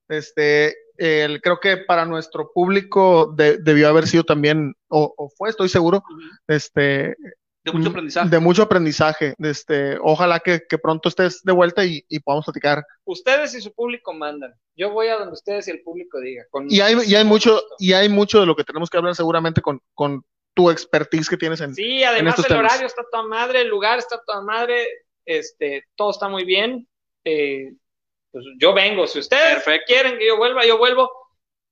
[0.10, 5.70] Este, creo que para nuestro público de- debió haber sido también, o, o fue, estoy
[5.70, 6.04] seguro,
[6.48, 7.16] este,
[7.64, 8.30] De mucho aprendizaje.
[8.30, 9.34] de mucho aprendizaje.
[9.40, 12.84] Este, ojalá que, que pronto estés de vuelta y, y podamos platicar.
[13.06, 14.54] Ustedes y su público mandan.
[14.76, 16.44] Yo voy a donde ustedes y el público diga.
[16.52, 17.76] Con Y hay, y hay mucho, gusto.
[17.80, 20.24] y hay mucho de lo que tenemos que hablar seguramente con, con
[20.54, 22.72] tu expertise que tienes en, Sí, además estos el temas.
[22.72, 24.88] horario está toda madre, el lugar está toda madre,
[25.26, 26.88] este, todo está muy bien.
[27.26, 27.74] Eh,
[28.32, 29.86] pues yo vengo, si ustedes Perfecto.
[29.88, 31.12] quieren que yo vuelva, yo vuelvo.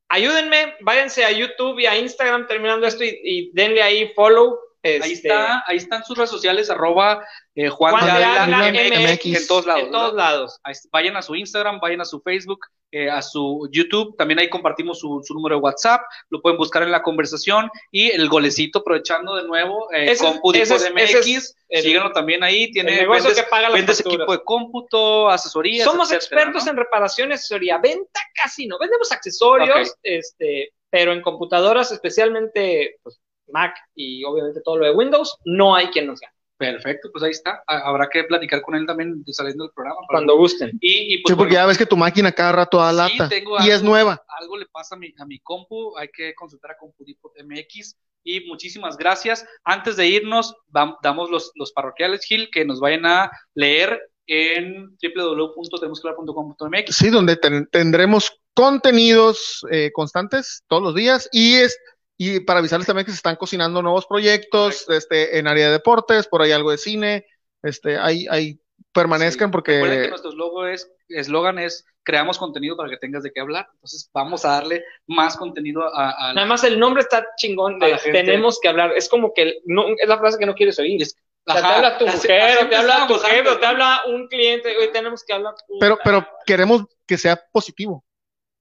[0.09, 4.59] Ayúdenme, váyanse a YouTube y a Instagram terminando esto y, y denle ahí follow.
[4.83, 7.25] Ahí este, está, ahí están sus redes sociales, arroba
[7.55, 9.83] eh, Juan, Juan de de MX, MX, en todos lados.
[9.83, 10.59] en todos lados.
[10.91, 12.59] Vayan a su Instagram, vayan a su Facebook,
[12.91, 16.83] eh, a su YouTube, también ahí compartimos su, su número de WhatsApp, lo pueden buscar
[16.83, 20.75] en la conversación y el golecito aprovechando de nuevo, eh, Ese es- Compu ese Dijo
[20.75, 23.99] es- MX, ese es el- síganlo también ahí, tiene el negocio vendes, que paga vendes
[24.01, 26.71] equipo de cómputo, asesorías, Somos etcétera, expertos ¿no?
[26.71, 27.77] en reparación y asesoría.
[27.79, 28.77] Venta casi no.
[28.77, 35.37] Vendemos accesorios, este, pero en computadoras, especialmente pues, Mac y obviamente todo lo de Windows,
[35.45, 36.33] no hay quien nos gane.
[36.57, 37.63] Perfecto, pues ahí está.
[37.67, 39.99] Habrá que platicar con él también saliendo del programa.
[40.07, 40.71] Cuando gusten.
[40.79, 43.29] Y, pues, sí, porque ya ves que tu máquina cada rato da lata.
[43.65, 44.23] y es nueva.
[44.39, 47.97] Algo le pasa a mi, a mi compu, hay que consultar a CompuDipot.mx.
[48.23, 49.45] Y muchísimas gracias.
[49.65, 50.55] Antes de irnos,
[51.01, 56.95] damos los, los parroquiales, Gil, que nos vayan a leer en www.tenemos.com.mx.
[56.95, 61.77] Sí, donde tendremos contenidos eh, constantes todos los días y es
[62.17, 66.27] y para avisarles también que se están cocinando nuevos proyectos este, en área de deportes,
[66.27, 67.25] por ahí algo de cine,
[67.61, 68.59] este, ahí, ahí
[68.91, 69.73] permanezcan porque...
[69.73, 73.67] Recuerden que nuestro eslogan es, eslogan es creamos contenido para que tengas de qué hablar,
[73.73, 76.31] entonces vamos a darle más contenido a...
[76.31, 80.19] Además el nombre está chingón de tenemos que hablar, es como que no, es la
[80.19, 81.01] frase que no quieres oír.
[81.01, 84.77] Es, te habla tu mujer, o te habla tu jefe, o te habla un cliente,
[84.77, 85.53] hoy tenemos que hablar.
[85.79, 88.03] Pero, pero queremos que sea positivo.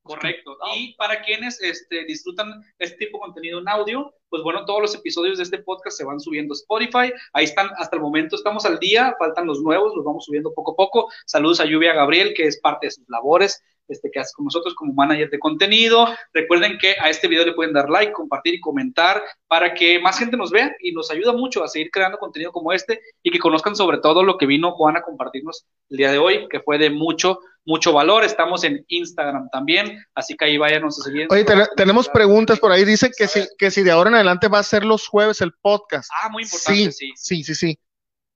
[0.03, 0.59] Correcto.
[0.77, 4.95] Y para quienes este, disfrutan este tipo de contenido en audio, pues bueno, todos los
[4.95, 7.13] episodios de este podcast se van subiendo a Spotify.
[7.33, 10.73] Ahí están, hasta el momento estamos al día, faltan los nuevos, los vamos subiendo poco
[10.73, 11.13] a poco.
[11.25, 14.75] Saludos a Lluvia Gabriel, que es parte de sus labores, este, que hace con nosotros
[14.75, 16.09] como manager de contenido.
[16.33, 20.19] Recuerden que a este video le pueden dar like, compartir y comentar para que más
[20.19, 23.39] gente nos vea y nos ayuda mucho a seguir creando contenido como este y que
[23.39, 26.79] conozcan sobre todo lo que vino Juan a compartirnos el día de hoy, que fue
[26.79, 28.25] de mucho mucho valor.
[28.25, 31.27] Estamos en Instagram también, así que ahí váyanos a seguir.
[31.31, 31.45] Oye,
[31.77, 32.85] tenemos preguntas por ahí.
[32.85, 35.53] Dice que si, que si de ahora en adelante va a ser los jueves el
[35.61, 36.11] podcast.
[36.23, 37.13] Ah, muy importante, sí.
[37.15, 37.79] Sí, sí, sí.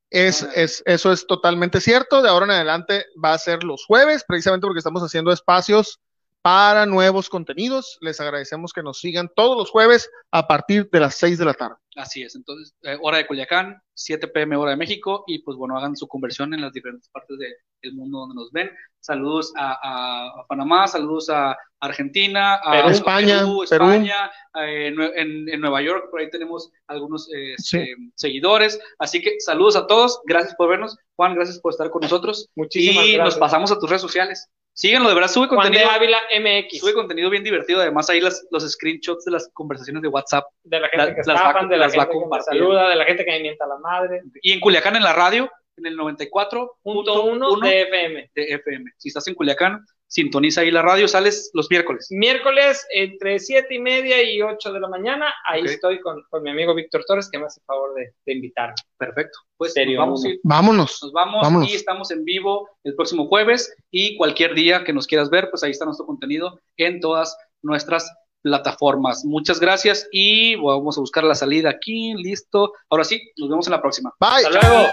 [0.09, 2.23] Es, es, eso es totalmente cierto.
[2.23, 6.01] De ahora en adelante va a ser los jueves, precisamente porque estamos haciendo espacios
[6.43, 7.99] para nuevos contenidos.
[8.01, 11.55] Les agradecemos que nos sigan todos los jueves a partir de las 6 de la
[11.55, 11.77] tarde.
[11.97, 15.79] Así es, entonces, eh, hora de Culiacán, 7 pm hora de México, y pues bueno,
[15.79, 18.71] hagan su conversión en las diferentes partes del mundo donde nos ven.
[19.01, 24.31] Saludos a, Panamá, saludos a Argentina, a España, España
[24.61, 28.79] eh, en, Nueva York, por ahí tenemos algunos este, seguidores.
[28.99, 30.99] Así que saludos a todos, gracias por vernos.
[31.17, 32.51] Juan, gracias por estar con nosotros.
[32.57, 34.51] Muchísimas y nos pasamos a tus redes sociales.
[34.77, 35.87] Síguenlo, de verdad, sube contenido.
[35.87, 36.81] Juan de Ávila MX.
[36.81, 37.81] Sube contenido bien divertido.
[37.81, 40.45] Además, ahí las, los screenshots de las conversaciones de WhatsApp.
[40.65, 43.25] De la gente que las estafan, de la gente que me saluda, de la gente
[43.25, 44.23] que me mienta la madre.
[44.43, 48.31] Y en Culiacán, en la radio, en el 94.1 de FM.
[48.35, 48.91] De FM.
[48.99, 52.07] Si estás en Culiacán, Sintoniza ahí la radio, sales los miércoles.
[52.11, 55.35] Miércoles entre siete y media y 8 de la mañana.
[55.49, 58.75] Ahí estoy con, mi amigo Víctor Torres, que me hace el favor de, invitarme.
[58.97, 59.39] Perfecto.
[59.57, 60.41] Pues nos vamos a ir.
[60.45, 60.99] Vámonos.
[61.03, 63.75] Nos vamos y estamos en vivo el próximo jueves.
[63.91, 68.09] Y cualquier día que nos quieras ver, pues ahí está nuestro contenido en todas nuestras
[68.43, 69.25] plataformas.
[69.25, 72.15] Muchas gracias y vamos a buscar la salida aquí.
[72.15, 72.73] Listo.
[72.91, 74.15] Ahora sí, nos vemos en la próxima.
[74.21, 74.47] Bye.
[74.47, 74.89] Hasta luego.